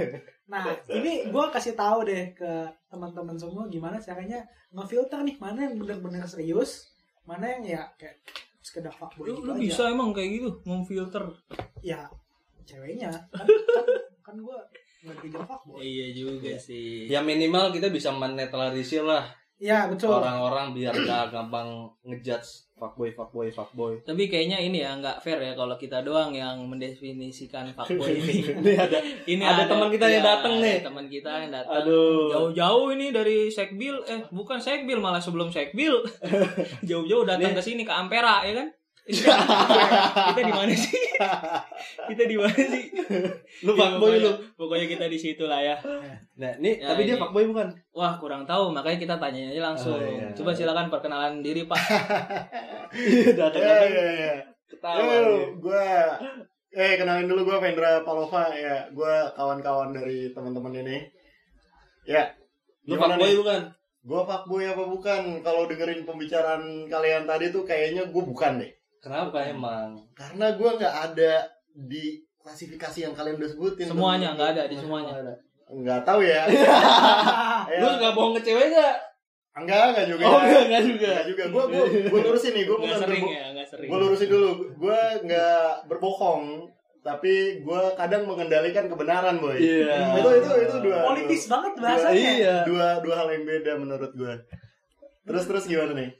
Nah, 0.50 0.64
ini 0.90 1.12
gue 1.30 1.44
kasih 1.54 1.74
tahu 1.74 2.02
deh 2.02 2.34
ke 2.34 2.52
teman-teman 2.86 3.38
semua 3.38 3.64
gimana 3.66 3.96
caranya 3.96 4.42
ngefilter 4.70 5.22
nih 5.22 5.38
mana 5.38 5.62
yang 5.62 5.78
benar-benar 5.78 6.26
serius, 6.26 6.90
mana 7.22 7.46
yang 7.48 7.62
ya 7.64 7.82
kayak 7.94 8.18
sekedar 8.58 8.90
fuckboy 8.90 9.30
Lu, 9.30 9.38
gitu 9.38 9.46
lu 9.46 9.52
aja. 9.54 9.62
bisa 9.62 9.82
emang 9.88 10.10
kayak 10.10 10.30
gitu 10.36 10.50
memfilter. 10.66 11.22
Ya, 11.80 12.10
ceweknya 12.70 13.10
kan 13.10 13.22
kan, 13.34 13.46
kan 14.22 14.36
gue 14.38 14.58
nggak 15.00 15.16
dikejar 15.24 15.42
fuckboy. 15.48 15.80
Iya 15.80 16.06
juga 16.12 16.52
sih. 16.60 17.08
Ya 17.08 17.24
minimal 17.24 17.72
kita 17.72 17.88
bisa 17.88 18.12
menetralisir 18.12 19.00
lah 19.00 19.24
Ya 19.60 19.84
betul. 19.92 20.16
orang-orang 20.16 20.72
biar 20.72 20.96
gak 21.04 21.36
gampang 21.36 21.84
ngejudge 22.00 22.72
fuckboy 22.80 23.12
fuckboy 23.12 23.52
fuckboy. 23.52 24.00
Tapi 24.08 24.32
kayaknya 24.32 24.56
ini 24.56 24.80
ya 24.80 24.96
nggak 24.96 25.20
fair 25.20 25.36
ya 25.36 25.52
kalau 25.52 25.76
kita 25.76 26.00
doang 26.00 26.32
yang 26.32 26.64
mendefinisikan 26.64 27.68
fuckboy 27.76 28.24
ini. 28.24 28.40
ini 28.56 28.72
ada 28.72 28.96
Ini 29.28 29.44
Ada 29.44 29.68
teman 29.68 29.92
kita 29.92 30.08
yang 30.08 30.24
iya, 30.24 30.30
datang 30.32 30.54
nih. 30.64 30.80
ada 30.80 30.86
Teman 30.88 31.06
kita 31.12 31.30
yang 31.44 31.52
datang. 31.52 31.76
Aduh. 31.84 32.32
Jauh-jauh 32.32 32.88
ini 32.96 33.12
dari 33.12 33.52
Sekbil, 33.52 34.00
eh 34.08 34.24
bukan 34.32 34.56
Sekbil 34.64 34.96
malah 34.96 35.20
sebelum 35.20 35.52
Sekbil. 35.52 35.92
Jauh-jauh 36.88 37.28
datang 37.28 37.52
ke 37.52 37.60
sini 37.60 37.84
ke 37.84 37.92
Ampera 37.92 38.40
ya 38.48 38.64
kan? 38.64 38.68
Kan- 39.12 40.30
kita 40.30 40.42
di 40.42 40.52
mana 40.52 40.72
sih? 40.72 41.02
kita 42.06 42.24
di 42.24 42.36
mana 42.36 42.54
sih? 42.54 42.84
lu 43.60 43.72
Ya, 43.72 43.78
fuckboy 43.78 43.98
pokoknya- 44.14 44.22
lu. 44.22 44.32
Pokoknya 44.54 44.86
kita 44.88 45.04
di 45.06 45.16
situ 45.16 45.44
lah 45.44 45.60
ya. 45.60 45.76
Nah, 46.34 46.52
ini 46.56 46.76
Ya, 46.76 46.88
tapi 46.88 47.04
dia 47.04 47.14
ini- 47.14 47.20
fuckboy 47.20 47.44
bukan? 47.46 47.68
Wah 47.90 48.14
kurang 48.16 48.42
tahu 48.44 48.70
makanya 48.70 48.98
kita 48.98 49.14
tanya 49.16 49.50
aja 49.50 49.62
langsung. 49.64 49.94
Oh, 49.94 50.02
iya. 50.02 50.30
Coba 50.32 50.50
silakan 50.50 50.88
perkenalan 50.88 51.40
diri 51.40 51.64
Pak. 51.64 51.76
datang 53.36 53.60
Ya, 53.60 53.76
ya, 53.84 54.04
ya. 54.10 54.34
ketawa. 54.66 55.14
Gue 55.56 55.84
eh 56.70 56.94
kenalin 56.96 57.26
dulu 57.26 57.44
gue 57.44 57.56
Vendra 57.58 58.00
Palova 58.00 58.50
ya. 58.50 58.86
Gue 58.88 59.14
kawan-kawan 59.32 59.90
dari 59.90 60.30
teman-teman 60.30 60.74
ini. 60.76 60.98
Ya. 62.04 62.30
Lu 62.82 62.96
fuckboy 62.96 63.34
bukan? 63.36 63.60
Gue 64.00 64.22
fuckboy 64.22 64.64
apa 64.64 64.82
bukan? 64.82 65.22
Kalau 65.40 65.66
dengerin 65.66 66.02
pembicaraan 66.02 66.62
kalian 66.86 67.24
tadi 67.24 67.50
tuh 67.50 67.62
kayaknya 67.62 68.06
gue 68.06 68.22
bukan 68.24 68.56
deh. 68.58 68.72
Kenapa 69.00 69.38
emang? 69.42 69.96
Karena 70.12 70.52
gue 70.52 70.70
nggak 70.70 70.94
ada 71.10 71.32
di 71.72 72.04
klasifikasi 72.36 72.98
yang 73.02 73.12
kalian 73.12 73.36
udah 73.36 73.50
sebutin. 73.50 73.88
Semuanya 73.88 74.36
nggak 74.36 74.48
ada 74.54 74.62
di 74.66 74.76
semuanya. 74.76 75.12
Nggak 75.66 76.00
tahu 76.04 76.20
ya. 76.20 76.44
Lu 77.80 77.86
nggak 77.96 78.12
bohong 78.12 78.34
ke 78.36 78.42
cewek 78.42 78.68
nggak? 78.70 78.96
Enggak, 79.50 79.82
enggak 79.92 80.06
juga. 80.06 80.24
Oh, 80.24 80.38
enggak, 80.38 80.62
enggak 80.68 80.82
juga. 80.84 81.08
Enggak 81.10 81.26
juga. 81.26 81.42
Gue 81.48 81.64
gue 81.66 81.84
gue 82.06 82.20
lurusin 82.22 82.52
nih. 82.52 82.64
Gue 82.64 82.76
Nggak 82.76 82.86
bukan 82.86 83.00
sering 83.02 83.24
ya, 83.26 83.44
nggak 83.50 83.66
sering. 83.68 83.88
gue 83.88 83.98
lurusin 83.98 84.28
dulu 84.28 84.50
gue 84.76 85.00
nggak 85.24 85.64
berbohong 85.86 86.44
tapi 87.00 87.34
gue 87.64 87.82
kadang 87.96 88.28
mengendalikan 88.28 88.84
kebenaran 88.84 89.40
boy 89.40 89.56
Iya. 89.56 90.20
itu 90.20 90.30
itu 90.36 90.50
itu 90.60 90.76
dua 90.84 91.00
Politis 91.08 91.48
banget 91.48 91.72
dua, 91.72 91.84
bahasanya. 91.88 92.12
Iya. 92.36 92.54
dua 92.68 92.88
dua 93.00 93.14
hal 93.16 93.28
yang 93.32 93.44
beda 93.48 93.72
menurut 93.74 94.12
gue 94.12 94.34
terus 95.24 95.48
terus 95.48 95.64
gimana 95.64 95.96
nih 95.96 96.12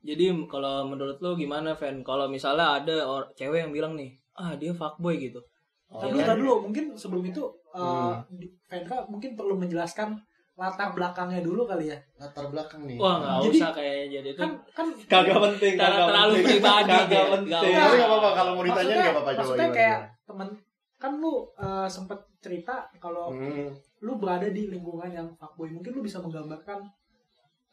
Jadi 0.00 0.24
kalau 0.46 0.86
menurut 0.86 1.18
lu 1.18 1.34
gimana, 1.34 1.72
Fan? 1.72 2.00
Kalau 2.00 2.24
misalnya 2.26 2.78
ada 2.78 2.96
or- 3.02 3.28
cewek 3.32 3.60
yang 3.60 3.70
bilang 3.70 3.92
nih, 3.94 4.08
ah 4.32 4.54
dia 4.54 4.72
fuckboy 4.72 5.16
gitu. 5.18 5.40
Tapi 5.86 6.16
Iya 6.16 6.24
kan? 6.24 6.38
dulu 6.38 6.52
mungkin 6.64 6.94
sebelum 6.94 7.24
itu 7.24 7.42
uh, 7.68 8.14
Hmm. 8.14 9.04
mungkin 9.06 9.34
perlu 9.34 9.54
menjelaskan 9.54 10.14
latar 10.54 10.92
belakangnya 10.92 11.40
dulu 11.40 11.64
kali 11.64 11.88
ya. 11.88 11.98
latar 12.14 12.44
belakang 12.46 12.84
nih 12.84 12.94
Wah 12.94 13.16
nggak 13.16 13.36
Jadi- 13.42 13.58
usah 13.58 13.70
kayaknya 13.72 14.06
jadi 14.14 14.28
itu. 14.30 14.40
Kan 14.40 14.52
kan 14.70 14.86
Kagak 15.04 15.38
penting, 15.42 15.72
kagak 15.74 16.04
terlalu 16.06 16.34
pribadi, 16.38 16.90
Kagak 16.90 17.26
penting. 17.32 17.48
Nggak 17.48 17.62
tapi 17.80 17.94
nggak 17.96 18.08
apa-apa 18.08 18.30
kalau 18.30 18.52
mau 18.52 18.62
ditanya 18.62 18.76
maksudnya, 18.76 19.00
nggak 19.00 19.10
apa-apa 19.10 19.30
coba 19.30 19.40
maksudnya 19.40 19.64
gimana, 19.64 19.76
kayak 19.76 19.98
temen 20.22 20.48
kan 20.96 21.12
lu 21.16 21.32
uh, 21.56 21.88
sempet 21.88 22.18
cerita 22.38 22.74
kalau? 22.96 23.24
Hmm. 23.30 23.68
lu 24.00 24.16
berada 24.16 24.48
di 24.48 24.62
lingkungan 24.66 25.10
yang 25.10 25.28
fuckboy 25.34 25.68
mungkin 25.68 25.92
lu 25.92 26.00
bisa 26.00 26.16
menggambarkan 26.18 26.80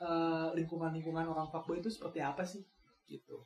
uh, 0.01 0.53
lingkungan-lingkungan 0.53 1.25
orang 1.27 1.47
fuckboy 1.49 1.81
itu 1.81 1.89
seperti 1.89 2.19
apa 2.21 2.43
sih? 2.43 2.61
Gitu. 3.07 3.37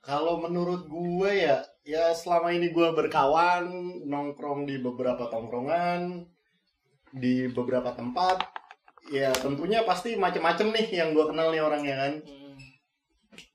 Kalau 0.00 0.40
menurut 0.40 0.88
gue 0.88 1.44
ya 1.44 1.60
ya 1.84 2.16
selama 2.16 2.56
ini 2.56 2.72
gue 2.72 2.88
berkawan 2.96 3.68
nongkrong 4.08 4.64
di 4.64 4.80
beberapa 4.80 5.28
tongkrongan 5.28 6.24
di 7.12 7.50
beberapa 7.52 7.92
tempat 7.92 8.48
ya 9.12 9.34
tentunya 9.34 9.82
pasti 9.82 10.14
macem-macem 10.14 10.70
nih 10.70 10.86
yang 11.04 11.12
gue 11.12 11.24
kenal 11.28 11.52
nih 11.52 11.60
orangnya 11.60 11.96
kan. 12.00 12.12
Hmm. 12.24 12.39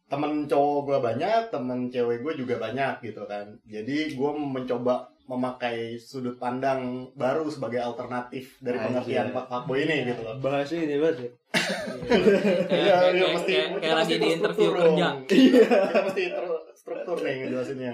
Temen 0.05 0.45
cowok 0.45 0.79
gue 0.85 0.97
banyak, 1.01 1.41
temen 1.49 1.89
cewek 1.89 2.21
gue 2.21 2.33
juga 2.45 2.61
banyak 2.61 3.01
gitu 3.01 3.25
kan. 3.25 3.49
Jadi 3.65 4.13
gue 4.13 4.31
mencoba 4.37 5.09
memakai 5.25 5.97
sudut 5.97 6.37
pandang 6.37 7.09
baru 7.17 7.49
sebagai 7.49 7.81
alternatif 7.81 8.61
dari 8.61 8.77
Anjir. 8.77 8.85
pengertian 8.93 9.27
Pak 9.33 9.45
Fuckboy 9.49 9.89
ini 9.89 10.13
gitu 10.13 10.21
loh. 10.21 10.37
Bahas 10.37 10.69
ini 10.69 10.95
banget 11.01 11.17
ya. 11.17 11.29
Iya, 12.69 12.93
kayak, 13.01 13.13
iya, 13.17 13.27
mesti- 13.33 13.55
kayak, 13.81 13.95
lagi 13.97 14.15
di 14.21 14.27
interview 14.37 14.69
kerja. 14.69 15.07
Kita 15.25 15.99
mesti 16.05 16.23
terstruktur 16.29 17.17
nih 17.25 17.33
ngejelasinnya. 17.41 17.93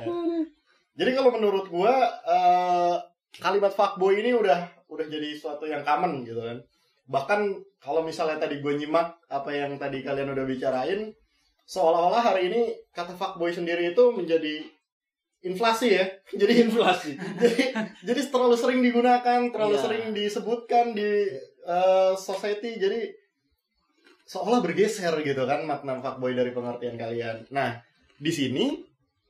Jadi 0.92 1.12
kalau 1.16 1.32
menurut 1.32 1.72
gue 1.72 1.94
eh, 2.28 2.96
kalimat 3.40 3.72
fuckboy 3.72 4.20
ini 4.20 4.36
udah 4.36 4.68
udah 4.92 5.06
jadi 5.08 5.32
suatu 5.32 5.64
yang 5.64 5.88
common 5.88 6.28
gitu 6.28 6.44
kan. 6.44 6.60
Bahkan 7.08 7.40
kalau 7.80 8.04
misalnya 8.04 8.44
tadi 8.44 8.60
gue 8.60 8.76
nyimak 8.76 9.24
apa 9.32 9.56
yang 9.56 9.80
tadi 9.80 10.04
kalian 10.04 10.36
udah 10.36 10.44
bicarain, 10.44 11.16
seolah-olah 11.72 12.20
hari 12.20 12.52
ini 12.52 12.62
kata 12.92 13.16
fuckboy 13.16 13.56
sendiri 13.56 13.96
itu 13.96 14.04
menjadi 14.12 14.60
inflasi 15.42 15.96
ya. 15.96 16.06
Jadi 16.42 16.68
Inflasi. 16.68 17.12
jadi 17.16 17.72
jadi 18.04 18.22
terlalu 18.30 18.56
sering 18.60 18.80
digunakan, 18.84 19.40
terlalu 19.50 19.76
Iya. 19.80 19.84
sering 19.84 20.04
disebutkan 20.12 20.92
di 20.92 21.32
eh, 21.64 22.14
society. 22.14 22.76
Jadi 22.76 23.08
seolah 24.28 24.60
bergeser 24.60 25.16
gitu 25.24 25.44
kan 25.48 25.64
makna 25.64 26.00
fuckboy 26.00 26.36
dari 26.36 26.52
pengertian 26.52 26.96
kalian. 26.96 27.48
Nah, 27.52 27.80
di 28.16 28.32
sini 28.32 28.66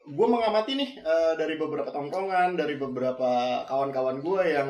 gue 0.01 0.27
mengamati 0.27 0.73
nih 0.75 0.91
eh, 0.99 1.33
dari 1.37 1.55
beberapa 1.55 1.93
tongkrongan, 1.93 2.57
dari 2.57 2.75
beberapa 2.75 3.63
kawan-kawan 3.69 4.17
gue 4.19 4.43
yang 4.49 4.69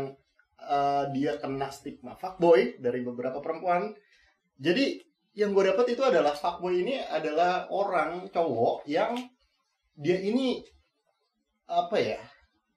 eh, 0.62 1.04
dia 1.16 1.40
kena 1.40 1.72
stigma 1.72 2.14
fuckboy 2.20 2.78
dari 2.78 3.02
beberapa 3.02 3.40
perempuan. 3.42 3.96
Jadi 4.62 5.02
yang 5.32 5.56
gue 5.56 5.64
dapat 5.64 5.96
itu 5.96 6.04
adalah 6.04 6.36
fuckboy 6.36 6.84
ini 6.84 7.00
adalah 7.00 7.68
orang 7.72 8.28
cowok 8.28 8.84
yang 8.84 9.16
dia 9.96 10.20
ini 10.20 10.60
apa 11.72 11.96
ya? 11.96 12.20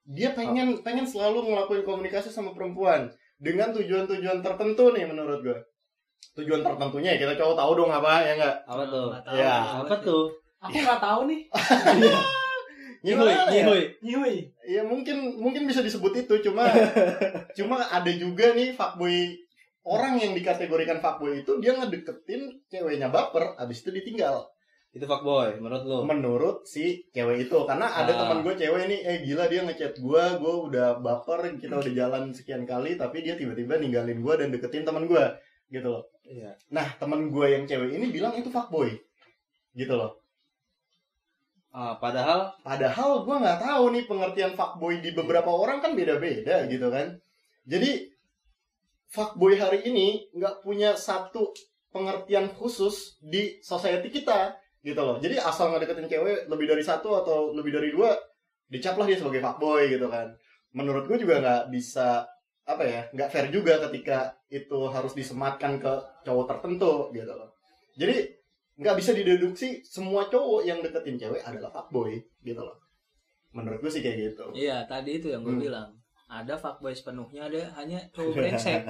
Dia 0.04 0.36
pengen 0.36 0.84
pengen 0.86 1.08
selalu 1.08 1.50
ngelakuin 1.50 1.82
komunikasi 1.82 2.30
sama 2.30 2.54
perempuan 2.54 3.10
dengan 3.42 3.74
tujuan-tujuan 3.74 4.38
tertentu 4.44 4.94
nih 4.94 5.08
menurut 5.08 5.42
gue. 5.42 5.58
Tujuan 6.38 6.62
tertentunya 6.62 7.14
ya 7.14 7.18
kita 7.26 7.34
cowok 7.34 7.56
tahu 7.58 7.72
dong 7.74 7.90
apa 7.90 8.22
ya 8.22 8.32
enggak? 8.38 8.56
Apa 8.70 8.82
tuh? 8.86 9.06
Nggak. 9.10 9.34
Ya, 9.34 9.54
Apa 9.82 9.94
tuh? 9.98 10.24
Aku 10.62 10.76
nggak 10.78 11.00
tahu 11.02 11.20
nih. 11.28 11.40
Nyihui, 13.04 13.32
nyihui. 13.52 13.82
Nyui. 14.00 14.36
Ya 14.64 14.80
mungkin 14.80 15.36
mungkin 15.36 15.68
bisa 15.68 15.84
disebut 15.84 16.24
itu 16.24 16.40
cuma 16.40 16.64
cuma 17.58 17.84
ada 17.92 18.08
juga 18.16 18.56
nih 18.56 18.72
fuckboy 18.72 19.43
orang 19.84 20.16
yang 20.16 20.32
dikategorikan 20.32 20.98
fuckboy 20.98 21.40
itu 21.40 21.60
dia 21.60 21.72
ngedeketin 21.72 22.64
ceweknya 22.66 23.08
baper 23.08 23.52
abis 23.56 23.84
itu 23.84 23.92
ditinggal 23.92 24.48
Itu 24.90 25.04
fuckboy 25.04 25.58
menurut 25.58 25.82
lu. 25.82 25.98
menurut 26.04 26.56
si 26.64 27.02
cewek 27.10 27.44
itu 27.44 27.58
karena 27.64 27.90
ada 27.90 28.08
Ah. 28.08 28.18
teman 28.20 28.38
gue 28.40 28.54
cewek 28.54 28.86
nih 28.86 29.00
eh 29.02 29.18
gila 29.22 29.44
dia 29.46 29.60
ngechat 29.60 29.98
gue 29.98 30.22
gue 30.38 30.54
udah 30.70 30.98
baper 30.98 31.58
kita 31.58 31.74
udah 31.76 31.92
jalan 31.92 32.30
sekian 32.30 32.62
kali 32.62 32.94
tapi 32.94 33.20
dia 33.20 33.34
tiba-tiba 33.34 33.76
ninggalin 33.76 34.18
gue 34.18 34.34
dan 34.34 34.48
deketin 34.48 34.82
teman 34.82 35.04
gue 35.04 35.24
gitu 35.68 35.90
loh 35.90 36.04
Iya. 36.24 36.54
nah 36.70 36.86
teman 36.96 37.28
gue 37.28 37.46
yang 37.50 37.64
cewek 37.64 37.90
ini 37.92 38.08
bilang 38.08 38.32
itu 38.32 38.48
fuckboy 38.48 38.94
gitu 39.74 39.94
loh 39.94 40.14
Ah, 41.68 41.98
padahal 41.98 42.54
Padahal 42.62 43.26
gue 43.26 43.34
nggak 43.34 43.58
tahu 43.58 43.84
nih 43.90 44.06
pengertian 44.06 44.54
fuckboy 44.54 45.02
di 45.02 45.10
beberapa 45.10 45.50
orang 45.50 45.82
kan 45.82 45.92
beda-beda 45.92 46.70
gitu 46.70 46.86
kan. 46.86 47.18
Jadi 47.66 48.13
fuckboy 49.14 49.54
hari 49.54 49.86
ini 49.86 50.26
nggak 50.34 50.66
punya 50.66 50.98
satu 50.98 51.54
pengertian 51.94 52.50
khusus 52.50 53.14
di 53.22 53.62
society 53.62 54.10
kita 54.10 54.58
gitu 54.82 54.98
loh. 54.98 55.22
Jadi 55.22 55.38
asal 55.38 55.70
ngedeketin 55.70 56.10
cewek 56.10 56.50
lebih 56.50 56.66
dari 56.66 56.82
satu 56.82 57.22
atau 57.22 57.54
lebih 57.54 57.70
dari 57.70 57.94
dua, 57.94 58.12
dicaplah 58.66 59.06
dia 59.06 59.16
sebagai 59.16 59.38
fuckboy 59.40 59.86
gitu 59.86 60.10
kan. 60.10 60.34
Menurut 60.74 61.06
gue 61.06 61.22
juga 61.22 61.38
nggak 61.38 61.62
bisa 61.70 62.26
apa 62.66 62.82
ya, 62.82 63.00
nggak 63.14 63.30
fair 63.30 63.46
juga 63.48 63.78
ketika 63.88 64.34
itu 64.50 64.90
harus 64.90 65.14
disematkan 65.14 65.78
ke 65.78 65.92
cowok 66.26 66.44
tertentu 66.50 67.14
gitu 67.14 67.30
loh. 67.30 67.54
Jadi 67.94 68.26
nggak 68.74 68.96
bisa 68.98 69.14
dideduksi 69.14 69.86
semua 69.86 70.26
cowok 70.26 70.66
yang 70.66 70.82
deketin 70.82 71.14
cewek 71.14 71.46
adalah 71.46 71.70
fuckboy 71.70 72.18
gitu 72.42 72.58
loh 72.58 72.74
menurut 73.54 73.78
gue 73.78 73.86
sih 73.86 74.02
kayak 74.02 74.34
gitu 74.34 74.50
Iya, 74.50 74.82
tadi 74.90 75.22
itu 75.22 75.30
yang 75.30 75.46
gue 75.46 75.54
Hmm. 75.54 75.62
bilang. 75.62 75.88
Ada 76.34 76.58
fuckboy 76.58 76.90
sepenuhnya, 76.90 77.46
ada 77.46 77.62
hanya 77.78 78.02
cowok 78.10 78.34
brengsek. 78.42 78.82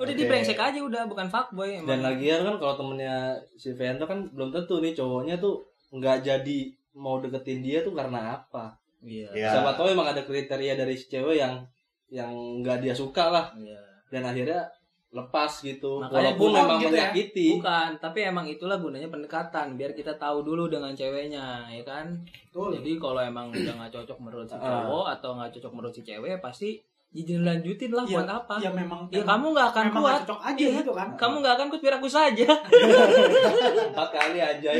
Udah 0.00 0.08
Oke. 0.08 0.16
di 0.16 0.24
brengsek 0.24 0.56
aja 0.56 0.80
udah, 0.80 1.04
bukan 1.04 1.28
fuckboy 1.28 1.76
emang. 1.76 1.88
dan 1.88 2.00
lagian 2.00 2.40
kan 2.40 2.56
kalau 2.56 2.74
temennya 2.74 3.36
si 3.54 3.76
Vento 3.76 4.08
kan 4.08 4.24
belum 4.32 4.48
tentu 4.48 4.80
nih 4.80 4.96
cowoknya 4.96 5.36
tuh 5.36 5.60
nggak 5.92 6.24
jadi 6.24 6.58
mau 6.96 7.20
deketin 7.20 7.60
dia 7.60 7.84
tuh 7.84 7.92
karena 7.92 8.40
apa. 8.40 8.72
Iya. 8.98 9.28
Ya. 9.30 9.50
Siapa 9.52 9.76
tahu 9.76 9.92
emang 9.92 10.08
ada 10.08 10.24
kriteria 10.24 10.74
dari 10.74 10.96
si 10.96 11.06
cewek 11.06 11.38
yang 11.38 11.60
yang 12.08 12.32
nggak 12.64 12.80
dia 12.80 12.96
suka 12.96 13.28
lah 13.28 13.52
Iya. 13.52 13.76
dan 14.08 14.24
akhirnya 14.24 14.64
lepas 15.10 15.48
gitu. 15.58 15.98
Makanya 15.98 16.36
Walaupun 16.36 16.50
memang 16.52 16.78
gitu 16.78 16.88
ya. 16.90 17.08
menyakiti. 17.08 17.46
Bukan, 17.56 17.90
tapi 17.96 18.18
emang 18.22 18.44
itulah 18.44 18.76
gunanya 18.76 19.08
pendekatan 19.08 19.72
biar 19.74 19.92
kita 19.92 20.12
tahu 20.14 20.42
dulu 20.42 20.66
dengan 20.66 20.92
ceweknya, 20.92 21.64
ya 21.66 21.80
kan? 21.80 22.12
Betul. 22.44 22.76
Jadi 22.76 22.90
kalau 22.96 23.18
emang 23.18 23.48
udah 23.48 23.74
nggak 23.74 23.92
cocok 23.94 24.18
menurut 24.18 24.44
si 24.44 24.54
Ah. 24.54 24.84
cowok 24.84 25.06
atau 25.10 25.30
nggak 25.34 25.50
cocok 25.50 25.72
menurut 25.72 25.92
si 25.92 26.02
cewek, 26.02 26.36
pasti 26.38 26.76
izin 27.08 27.40
lanjutin 27.40 27.88
lah 27.88 28.04
Iya, 28.04 28.14
buat 28.14 28.28
apa? 28.28 28.54
Ya 28.58 28.68
memang. 28.68 29.08
Ya 29.08 29.18
emang- 29.18 29.28
kamu 29.30 29.46
nggak 29.50 29.68
akan 29.70 29.84
memang 29.86 30.02
kuat. 30.04 30.20
cocok 30.22 30.40
aja 30.44 30.60
Iya. 30.62 30.76
gitu 30.78 30.92
kan. 30.92 31.08
Kamu 31.16 31.34
nggak 31.38 31.54
akan 31.56 31.66
kuat 31.66 31.80
biar 31.80 31.94
aku 31.96 32.08
saja. 32.10 32.48
Empat 33.88 34.08
kali 34.10 34.38
aja. 34.38 34.70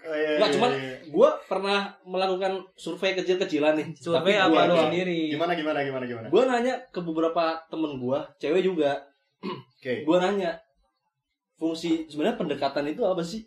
Oh, 0.00 0.12
iya, 0.12 0.36
Nggak, 0.36 0.48
iya, 0.48 0.54
cuman 0.54 0.70
iya. 0.74 0.96
Gue 1.06 1.28
pernah 1.44 1.78
melakukan 2.02 2.52
survei 2.74 3.12
kecil-kecilan 3.12 3.72
nih. 3.74 3.88
Survei 3.94 4.34
apa 4.34 4.64
doang. 4.66 4.88
sendiri? 4.88 5.28
gimana 5.28 5.52
gimana 5.52 5.80
gimana 5.80 6.04
gimana 6.04 6.26
Gue 6.26 6.42
nanya 6.44 6.74
ke 6.88 7.00
beberapa 7.00 7.42
temen 7.68 7.96
gue, 7.96 8.18
cewek 8.38 8.62
juga. 8.62 8.96
oke 9.84 9.92
Gue 10.02 10.16
nanya, 10.16 10.56
fungsi 11.54 12.06
sebenarnya 12.06 12.36
pendekatan 12.36 12.84
itu 12.86 13.02
apa 13.02 13.20
sih? 13.20 13.44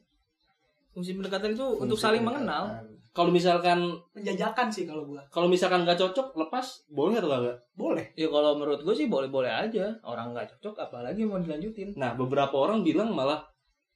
Fungsi 0.89 1.13
pendekatan 1.13 1.51
itu 1.51 1.61
Fungsi 1.63 1.83
untuk 1.83 1.97
saling 1.97 2.21
pendekatan. 2.21 2.45
mengenal. 2.45 2.63
Kalau 3.09 3.29
misalkan 3.29 3.79
Penjajakan 4.13 4.69
sih 4.69 4.85
kalau 4.85 5.01
gua. 5.03 5.25
kalau 5.27 5.45
misalkan 5.47 5.81
nggak 5.81 5.97
cocok 5.97 6.37
lepas 6.37 6.65
boleh 6.87 7.17
atau 7.17 7.29
enggak? 7.31 7.57
Boleh. 7.73 8.05
Ya 8.13 8.27
kalau 8.27 8.53
menurut 8.55 8.77
gue 8.79 8.93
sih 8.93 9.07
boleh-boleh 9.07 9.49
aja. 9.49 9.89
Orang 10.03 10.31
nggak 10.31 10.53
cocok, 10.53 10.77
apalagi 10.79 11.21
mau 11.23 11.37
dilanjutin. 11.37 11.93
Nah 11.93 12.13
beberapa 12.13 12.53
orang 12.55 12.81
bilang 12.81 13.09
malah 13.11 13.41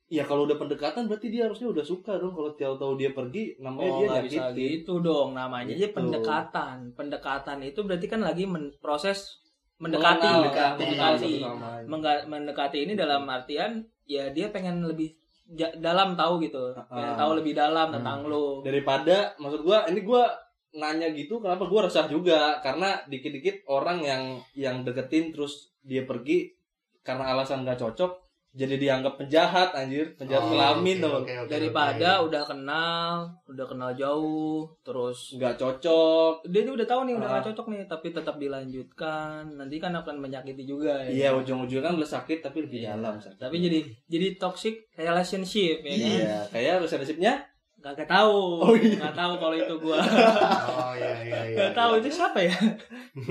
ya 0.08 0.26
kalau 0.26 0.44
udah 0.44 0.58
pendekatan 0.58 1.06
berarti 1.06 1.30
dia 1.30 1.46
harusnya 1.46 1.70
udah 1.70 1.82
suka 1.82 2.18
dong 2.18 2.34
kalau 2.34 2.52
tahu-tahu 2.52 2.98
dia 2.98 3.14
pergi 3.14 3.56
namanya 3.58 3.88
Oh 3.88 3.98
dia 4.00 4.08
nggak 4.10 4.26
bisa 4.26 4.42
nyakitin. 4.44 4.70
gitu 4.76 4.94
dong 5.00 5.30
namanya 5.32 5.72
aja 5.72 5.80
Gitu. 5.80 5.96
pendekatan. 5.96 6.78
Pendekatan 6.92 7.58
itu 7.62 7.80
berarti 7.80 8.08
kan 8.08 8.20
lagi 8.20 8.44
men- 8.44 8.74
proses 8.76 9.38
mendekati, 9.82 10.22
Mengenal, 10.22 10.38
mendekati. 10.40 10.82
mendekati. 10.86 11.32
sama 11.36 11.58
lain. 11.74 11.86
Mengga- 11.90 12.26
mendekati 12.26 12.78
ini 12.80 12.94
dalam 12.94 13.26
artian 13.26 13.72
ya 14.06 14.30
dia 14.30 14.48
pengen 14.48 14.86
lebih 14.86 15.10
ja- 15.50 15.74
dalam 15.76 16.14
tahu 16.14 16.38
gitu, 16.40 16.72
pengen 16.86 17.12
Ah. 17.12 17.18
tahu 17.18 17.32
lebih 17.36 17.54
dalam 17.54 17.90
Hmm. 17.90 17.96
tentang 17.98 18.20
lo. 18.24 18.62
daripada 18.62 19.34
maksud 19.36 19.62
gua 19.62 19.84
ini 19.86 20.02
gua 20.02 20.30
nanya 20.72 21.12
gitu 21.12 21.38
kenapa 21.38 21.66
gua 21.66 21.84
resah 21.84 22.06
juga 22.06 22.62
karena 22.62 23.02
dikit-dikit 23.04 23.68
orang 23.68 24.00
yang 24.00 24.24
yang 24.54 24.76
deketin 24.82 25.34
terus 25.34 25.74
dia 25.82 26.06
pergi 26.06 26.54
karena 27.02 27.28
alasan 27.28 27.66
nggak 27.66 27.76
cocok 27.76 28.12
jadi 28.52 28.76
dianggap 28.76 29.16
penjahat 29.16 29.72
anjir 29.72 30.12
penjahat 30.14 30.44
Oh, 30.44 30.52
kelamin 30.52 31.00
tau 31.00 31.12
oke, 31.18 31.32
oke, 31.38 31.48
Daripada 31.48 32.20
oke. 32.20 32.28
udah 32.28 32.44
kenal, 32.44 33.12
udah 33.46 33.66
kenal 33.66 33.92
jauh, 33.94 34.68
terus 34.82 35.34
nggak 35.34 35.56
cocok 35.56 36.44
dia 36.46 36.62
ini 36.62 36.72
udah 36.72 36.84
tahu 36.84 37.02
nih 37.06 37.16
udah 37.16 37.28
Ah. 37.28 37.34
gak 37.34 37.46
cocok 37.48 37.66
nih, 37.70 37.82
tapi 37.86 38.08
tetap 38.10 38.36
dilanjutkan. 38.36 39.42
Nanti 39.52 39.76
kan 39.78 39.94
akan 39.94 40.16
menyakiti 40.18 40.64
juga 40.64 41.00
ya. 41.02 41.08
iya 41.08 41.30
ujung-ujungnya 41.32 41.80
kan 41.82 41.96
udah 41.96 42.10
sakit 42.10 42.40
tapi 42.42 42.58
lebih 42.62 42.84
Iya. 42.84 42.94
dalam 42.94 43.16
sakit. 43.18 43.40
Tapi 43.40 43.56
jadi 43.58 43.80
jadi 44.06 44.28
toxic 44.36 44.76
relationship 44.94 45.80
ya 45.80 45.90
kan. 45.90 46.12
iya 46.12 46.36
kayak 46.48 46.72
relationshipnya 46.80 47.34
Gak 47.82 48.06
tahu. 48.06 48.62
Oh, 48.62 48.78
iya. 48.78 48.94
Gak 49.00 49.18
tahu 49.18 49.34
kalau 49.38 49.56
itu 49.56 49.74
gua. 49.76 49.98
oh 50.70 50.94
iya 50.94 51.18
iya 51.20 51.40
iya 51.48 51.58
Gak 51.58 51.74
tahu 51.74 51.98
itu 51.98 52.14
siapa 52.14 52.38
ya? 52.40 52.54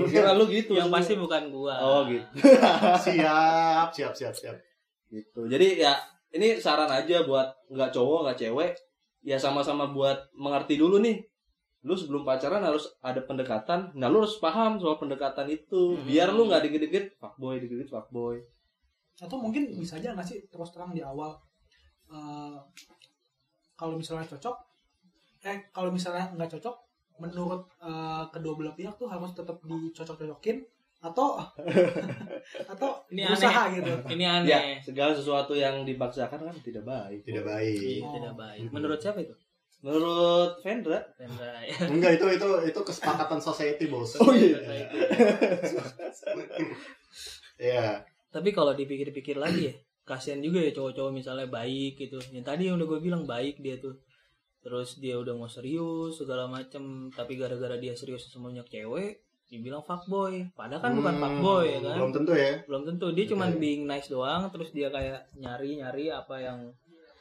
kira 0.03 0.33
lu 0.33 0.43
gitu 0.45 0.73
Yang 0.73 0.91
pasti 0.91 1.13
bukan 1.15 1.47
gua. 1.47 1.77
oh 1.77 2.03
gitu 2.03 2.25
siap 3.05 3.87
siap 3.91 4.11
siap 4.11 4.33
siap 4.33 4.57
gitu. 5.11 5.45
Jadi 5.45 5.83
ya 5.83 5.99
ini 6.31 6.57
saran 6.57 6.87
aja 6.87 7.27
buat 7.27 7.51
nggak 7.67 7.91
cowok 7.91 8.19
nggak 8.25 8.39
cewek 8.39 8.71
ya 9.21 9.37
sama-sama 9.37 9.91
buat 9.91 10.31
mengerti 10.33 10.79
dulu 10.79 11.03
nih. 11.03 11.19
Lu 11.83 11.97
sebelum 11.97 12.23
pacaran 12.23 12.63
harus 12.63 12.87
ada 13.03 13.19
pendekatan. 13.21 13.91
Nah 13.99 14.07
lu 14.07 14.23
harus 14.23 14.39
paham 14.39 14.79
soal 14.79 14.95
pendekatan 14.97 15.51
itu. 15.51 15.99
Hmm. 15.99 16.07
biar 16.07 16.31
lu 16.31 16.47
nggak 16.47 16.63
dikit-dikit 16.69 17.19
fuckboy 17.19 17.59
dikit-dikit 17.59 17.91
fuckboy 17.91 18.39
Atau 19.19 19.37
mungkin 19.37 19.69
bisa 19.75 19.99
aja 19.99 20.15
nggak 20.15 20.25
sih 20.25 20.39
terus 20.49 20.71
terang 20.73 20.95
di 20.95 21.03
awal. 21.03 21.35
eh, 22.11 22.59
kalau 23.79 23.95
misalnya 23.95 24.27
cocok, 24.27 24.55
eh 25.47 25.71
kalau 25.71 25.95
misalnya 25.95 26.27
nggak 26.35 26.59
cocok, 26.59 26.75
menurut 27.23 27.63
eh, 27.79 28.23
kedua 28.33 28.53
belah 28.59 28.75
pihak 28.75 28.99
tuh 28.99 29.07
harus 29.07 29.31
tetap 29.31 29.57
dicocok-cocokin 29.63 30.59
atau 31.01 31.41
atau 32.71 32.89
Ini 33.09 33.25
berusaha 33.25 33.73
gitu. 33.73 33.89
Ini 34.05 34.23
ya 34.23 34.31
aneh. 34.37 34.77
segala 34.79 35.11
sesuatu 35.11 35.57
yang 35.57 35.81
dipaksakan 35.81 36.45
kan 36.45 36.55
tidak 36.61 36.85
baik 36.85 37.25
tidak 37.25 37.43
baik 37.43 38.05
Oh. 38.05 38.13
tidak 38.13 38.33
baik. 38.37 38.69
Menurut 38.69 39.01
siapa 39.01 39.19
itu? 39.19 39.33
menurut 39.81 40.61
Vendra 40.61 41.01
Rendra. 41.17 41.57
enggak 41.89 42.21
itu 42.21 42.25
itu 42.37 42.47
itu 42.69 42.79
kesepakatan 42.85 43.41
society 43.41 43.89
bos 43.89 44.13
Oh, 44.21 44.29
iya. 44.29 44.61
Iya. 47.57 48.05
Tapi 48.31 48.49
kalau 48.53 48.73
dipikir-pikir 48.73 49.35
lagi 49.35 49.69
ya, 49.69 49.73
kasihan 50.05 50.39
juga 50.39 50.61
ya 50.61 50.71
cowok-cowok 50.71 51.11
misalnya 51.11 51.47
baik 51.49 51.99
gitu. 51.99 52.17
Yang 52.31 52.45
tadi 52.45 52.61
yang 52.69 52.79
udah 52.79 52.87
gue 52.87 52.99
bilang 53.01 53.23
baik 53.25 53.59
dia 53.59 53.77
tuh. 53.77 53.97
Terus 54.61 55.01
dia 55.01 55.17
udah 55.17 55.33
mau 55.33 55.49
serius 55.49 56.21
segala 56.21 56.45
macem, 56.45 57.09
tapi 57.09 57.33
gara-gara 57.35 57.75
dia 57.81 57.97
serius 57.97 58.29
sama 58.29 58.53
banyak 58.53 58.69
cewek, 58.69 59.17
dibilang 59.51 59.83
fuckboy. 59.83 60.47
Padahal 60.51 60.79
kan 60.79 60.91
bukan 60.95 61.11
Hmm, 61.11 61.21
fuckboy 61.21 61.63
ya 61.67 61.79
kan. 61.81 61.95
belum 61.99 62.11
tentu 62.15 62.31
ya. 62.33 62.51
Belum 62.63 62.83
tentu. 62.83 63.07
Dia 63.11 63.25
cuman 63.27 63.49
Oke. 63.49 63.59
being 63.59 63.83
nice 63.83 64.07
doang 64.07 64.47
terus 64.47 64.71
dia 64.71 64.87
kayak 64.87 65.27
nyari 65.35 65.77
nyari 65.77 66.07
apa 66.07 66.35
yang 66.39 66.71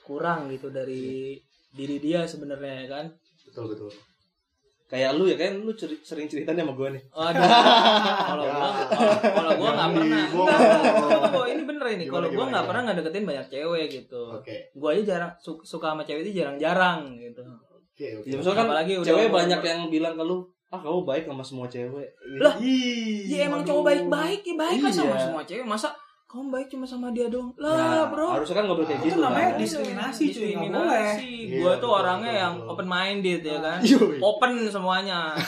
kurang 0.01 0.47
gitu 0.49 0.71
dari 0.71 1.35
diri 1.69 1.99
dia 1.99 2.23
sebenarnya 2.25 2.75
ya 2.81 2.89
kan? 2.89 3.07
Betul 3.45 3.67
betul. 3.69 3.91
Kayak 4.87 5.15
lu 5.15 5.25
ya 5.25 5.37
kan? 5.37 5.55
Lu 5.57 5.71
ceri- 5.73 5.99
sering 6.01 6.27
cerita 6.27 6.51
nih 6.51 6.63
sama 6.63 6.75
gue 6.75 6.89
nih. 6.91 7.03
Waduh, 7.09 7.43
kalau 8.25 8.43
Ya. 8.43 8.53
gua 8.53 8.71
kalau 9.23 9.53
gua 9.55 9.71
nggak 9.73 9.91
pernah. 9.93 10.25
enggak, 10.27 11.47
ini 11.49 11.63
bener 11.65 11.87
ini? 11.93 12.05
Kalau 12.07 12.27
gua 12.27 12.31
gimana, 12.33 12.51
nggak 12.53 12.67
pernah 12.67 12.83
ngedeketin 12.85 13.25
banyak 13.25 13.47
cewek 13.49 13.87
gitu. 13.89 14.23
Oke. 14.33 14.55
Gua 14.73 14.91
aja 14.91 15.03
jarang 15.05 15.33
su- 15.37 15.63
suka 15.63 15.95
sama 15.95 16.03
cewek 16.03 16.23
itu 16.25 16.43
jarang-jarang 16.43 17.15
gitu. 17.17 17.43
Oke, 17.43 18.07
oke. 18.17 18.27
Ya, 18.27 18.35
misalnya 18.35 18.59
kan 18.59 18.67
Apalagi 18.67 18.93
cewek 19.01 19.29
banyak 19.31 19.61
yang 19.61 19.81
bilang 19.89 20.15
ke 20.15 20.25
lu, 20.25 20.43
ah 20.71 20.79
kamu 20.79 21.03
baik 21.03 21.25
sama 21.25 21.43
semua 21.43 21.67
cewek. 21.67 22.09
Lah, 22.37 22.55
Ih, 22.57 23.27
Ya 23.29 23.45
emang 23.45 23.61
cowok 23.61 23.83
baik-baik 23.85 24.41
ya 24.41 24.55
baik 24.57 24.79
lah 24.81 24.93
sama 24.93 25.13
Iya. 25.13 25.25
semua 25.25 25.43
cewek. 25.43 25.65
Masa 25.65 25.91
kamu 26.25 26.47
baik 26.49 26.69
cuma 26.69 26.87
sama 26.87 27.11
dia 27.11 27.27
dong? 27.27 27.51
Nah, 27.57 27.67
Lah, 27.67 28.03
bro. 28.07 28.31
harusnya 28.31 28.55
kan 28.55 28.65
ngobrol 28.65 28.87
kayak 28.87 29.03
Itu 29.03 29.07
gitu 29.09 29.19
namanya 29.19 29.51
kan. 29.51 29.59
diskriminasi, 29.59 30.23
cuy, 30.23 30.55
nggak 30.55 30.63
Diskriminasi. 30.63 30.71
boleh. 30.71 31.11
Gua 31.11 31.35
Iya, 31.51 31.59
tuh 31.59 31.75
betul, 31.83 31.91
orangnya 31.97 32.31
betul, 32.31 32.39
yang 32.41 32.55
betul. 32.55 32.71
open 32.71 32.87
minded 32.89 33.41
ya 33.43 33.59
kan. 33.61 33.79
Yoi. 33.83 34.17
Open 34.21 34.51
semuanya. 34.65 35.21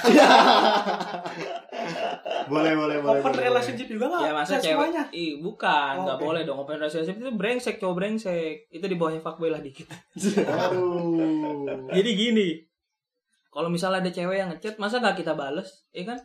Boleh, 2.45 2.75
boleh, 2.75 2.97
boleh. 2.99 3.21
Open 3.21 3.33
boleh, 3.33 3.45
relationship 3.45 3.87
juga 3.87 4.05
nggak? 4.09 4.23
ya 4.23 4.33
masa 4.33 4.51
Nggak 4.51 4.61
cewek. 4.61 4.75
semuanya. 4.75 5.03
Ih, 5.13 5.33
bukan, 5.39 5.93
Oh, 5.95 6.03
nggak 6.05 6.19
boleh 6.21 6.41
dong 6.43 6.59
open 6.59 6.75
relationship 6.77 7.17
itu 7.17 7.31
brengsek, 7.33 7.77
cowok 7.79 7.95
brengsek. 7.97 8.55
Itu 8.69 8.85
di 8.85 8.97
bawahnya 8.97 9.21
fuckboy 9.21 9.49
lah 9.49 9.61
dikit. 9.61 9.87
boleh. 9.87 10.51
Aduh. 10.59 11.89
Jadi 11.89 12.11
gini. 12.13 12.49
Kalau 13.53 13.69
misalnya 13.69 14.01
ada 14.01 14.09
cewek 14.09 14.37
yang 14.41 14.49
ngechat, 14.49 14.81
masa 14.81 14.99
nggak 14.99 15.21
kita 15.21 15.37
bales? 15.37 15.85
Iya 15.93 16.17
kan? 16.17 16.19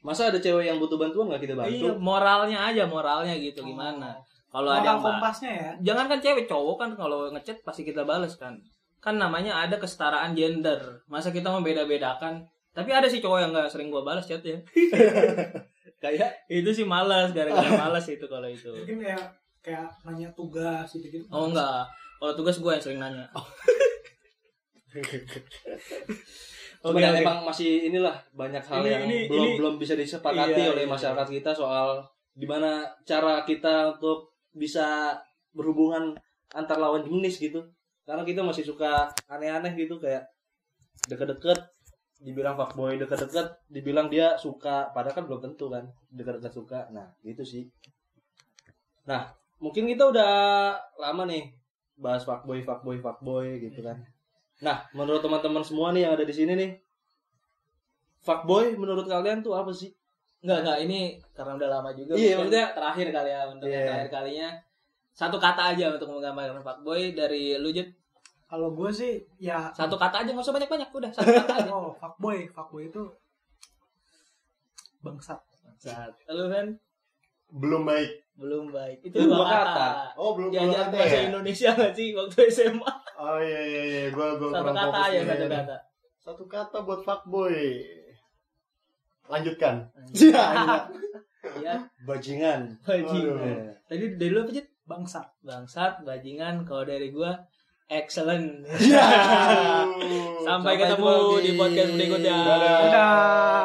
Masa 0.00 0.32
ada 0.32 0.40
cewek 0.40 0.64
yang 0.64 0.80
butuh 0.80 0.96
bantuan 0.96 1.28
nggak 1.28 1.44
kita 1.44 1.54
bantu? 1.54 1.76
Iya, 1.76 1.92
moralnya 2.00 2.58
aja, 2.72 2.88
moralnya 2.88 3.36
gitu 3.36 3.60
gimana. 3.60 4.16
Kalau 4.50 4.66
ada 4.74 4.82
yang 4.82 4.98
kompasnya 4.98 5.52
ya. 5.54 5.70
jangan 5.78 6.10
kan 6.10 6.18
cewek 6.18 6.50
cowok 6.50 6.76
kan 6.82 6.90
kalau 6.98 7.30
ngechat 7.30 7.62
pasti 7.62 7.86
kita 7.86 8.02
bales 8.02 8.34
kan 8.34 8.58
kan 9.00 9.14
namanya 9.16 9.64
ada 9.64 9.78
kesetaraan 9.78 10.34
gender 10.36 11.00
masa 11.06 11.30
kita 11.32 11.48
membeda-bedakan 11.48 12.42
tapi 12.74 12.90
ada 12.92 13.06
sih 13.06 13.22
cowok 13.22 13.38
yang 13.40 13.50
nggak 13.54 13.70
sering 13.70 13.88
gua 13.88 14.02
balas 14.04 14.26
chat 14.28 14.42
ya 14.44 14.58
Kayak 16.00 16.32
itu 16.48 16.70
sih 16.72 16.82
malas 16.88 17.28
gara-gara 17.36 17.76
malas 17.86 18.08
itu 18.08 18.24
kalau 18.24 18.48
itu 18.48 18.72
Mungkin 18.72 19.04
kayak 19.04 19.24
kayak 19.60 19.84
nanya 20.02 20.32
tugas 20.32 20.88
gitu 20.96 21.06
gitu. 21.06 21.24
oh 21.30 21.46
enggak 21.46 21.84
kalau 22.18 22.32
tugas 22.34 22.56
gua 22.58 22.74
yang 22.74 22.82
sering 22.82 23.00
nanya 23.00 23.24
Cuman 26.80 26.96
Oke, 26.96 27.04
kan 27.04 27.12
oke. 27.12 27.20
emang 27.20 27.38
masih 27.44 27.92
inilah 27.92 28.16
banyak 28.32 28.64
hal 28.64 28.80
Ini- 28.80 28.88
yang 28.88 29.02
ini- 29.04 29.26
belum 29.28 29.44
ini- 29.44 29.56
belum 29.60 29.74
bisa 29.76 29.92
disepakati 29.92 30.56
Iya, 30.56 30.72
oleh 30.72 30.84
iya, 30.84 30.90
masyarakat 30.90 31.28
kita 31.28 31.50
soal 31.52 32.00
gimana 32.32 32.88
cara 33.04 33.44
kita 33.44 33.92
untuk 33.94 34.32
bisa 34.50 35.12
berhubungan 35.52 36.16
antar 36.50 36.80
lawan 36.80 37.04
jenis 37.04 37.36
gitu. 37.38 37.60
Karena 38.02 38.24
kita 38.24 38.40
masih 38.40 38.64
suka 38.64 39.06
aneh-aneh 39.28 39.76
gitu 39.76 40.00
kayak 40.00 40.24
deket-deket 41.04 41.58
dibilang 42.20 42.52
fuckboy 42.52 42.96
deket-deket 42.96 43.48
dibilang 43.68 44.08
dia 44.08 44.36
suka 44.36 44.92
padahal 44.92 45.16
kan 45.16 45.24
belum 45.24 45.40
tentu 45.40 45.72
kan 45.72 45.80
deket-deket 46.12 46.52
suka 46.52 46.84
nah 46.92 47.08
gitu 47.24 47.40
sih 47.40 47.64
nah 49.08 49.24
mungkin 49.56 49.88
kita 49.88 50.04
udah 50.04 50.32
lama 51.00 51.24
nih 51.24 51.48
bahas 51.96 52.20
fuckboy 52.20 52.60
fuckboy 52.60 53.00
fuckboy 53.00 53.56
gitu 53.58 53.80
kan 53.80 53.96
nah 54.60 54.84
menurut 54.92 55.20
teman-teman 55.20 55.64
semua 55.64 55.90
nih 55.90 56.04
yang 56.04 56.12
ada 56.14 56.22
di 56.22 56.32
sini 56.32 56.52
nih 56.52 56.70
fuckboy 58.20 58.76
menurut 58.76 59.04
kalian 59.04 59.40
tuh 59.40 59.56
apa 59.56 59.72
sih 59.72 59.88
enggak 60.40 60.64
enggak 60.64 60.78
ini 60.84 61.00
karena 61.32 61.52
udah 61.56 61.68
lama 61.70 61.90
juga 61.92 62.12
Iya, 62.16 62.36
maksudnya- 62.38 62.72
terakhir 62.72 63.06
kali 63.08 63.30
ya 63.30 63.40
untuk 63.46 63.66
yang 63.66 63.76
Iya. 63.76 63.88
terakhir 63.88 64.08
kalinya 64.10 64.48
satu 65.10 65.36
kata 65.36 65.62
aja 65.72 65.84
untuk 65.90 66.08
menggambarkan 66.08 66.60
fuckboy 66.60 67.12
dari 67.12 67.56
lu 67.56 67.68
Jet. 67.68 67.92
Kalau 68.46 68.72
gue 68.72 68.90
sih 68.90 69.20
ya 69.36 69.68
satu 69.70 69.94
kata 69.94 70.24
aja 70.24 70.30
nggak 70.32 70.42
usah 70.42 70.56
banyak-banyak 70.56 70.88
udah 70.90 71.10
satu 71.12 71.30
kata 71.34 71.52
aja 71.60 71.70
oh 71.70 71.92
fuckboy, 71.94 72.48
fuckboy 72.48 72.88
itu 72.88 73.04
bangsat. 75.00 75.40
Saat 75.80 76.12
lu 76.28 76.48
kan 76.48 76.66
Belum 77.50 77.82
baik. 77.84 78.10
belum 78.40 78.72
baik 78.72 79.04
itu 79.04 79.20
dua 79.20 79.44
kata, 79.44 79.60
kata. 79.68 79.88
Oh, 80.16 80.32
belum 80.32 80.48
ada 80.48 80.88
bahasa 80.88 81.12
ya? 81.12 81.28
Indonesia 81.28 81.68
nggak 81.76 81.92
sih 81.92 82.16
waktu 82.16 82.48
SMA 82.48 82.92
Oh 83.20 83.36
iya 83.36 83.60
iya 83.60 83.82
iya, 83.84 84.04
gua 84.08 84.32
gua 84.40 84.48
satu 84.48 84.64
kurang 84.64 84.76
kata 84.80 84.96
nih, 85.12 85.20
satu 85.20 85.44
ya. 85.44 85.48
kata 85.52 85.76
Satu 86.16 86.44
kata 86.48 86.76
buat 86.80 87.00
fuckboy. 87.04 87.58
Lanjutkan. 89.28 89.74
Iya, 91.40 91.84
bajingan 92.02 92.60
bajingan. 92.80 93.20
Aduh. 93.28 93.44
Eh. 93.44 93.72
Tadi 93.84 94.04
dari 94.16 94.30
lu 94.32 94.40
apa 94.40 94.52
Jet? 94.52 94.68
Bangsat. 94.84 95.26
Bangsat, 95.40 96.00
bajingan. 96.02 96.64
Kalau 96.64 96.82
dari 96.82 97.12
gua, 97.12 97.36
excellent. 97.86 98.64
Aduh. 98.64 98.80
Sampai 100.48 100.48
Sampai 100.48 100.74
ketemu 100.80 101.04
ketemu 101.04 101.36
di 101.36 101.50
di- 101.52 101.58
podcast 101.60 101.90
berikutnya. 101.92 102.36
Dadah. 102.40 102.78
Dadah. 102.88 103.64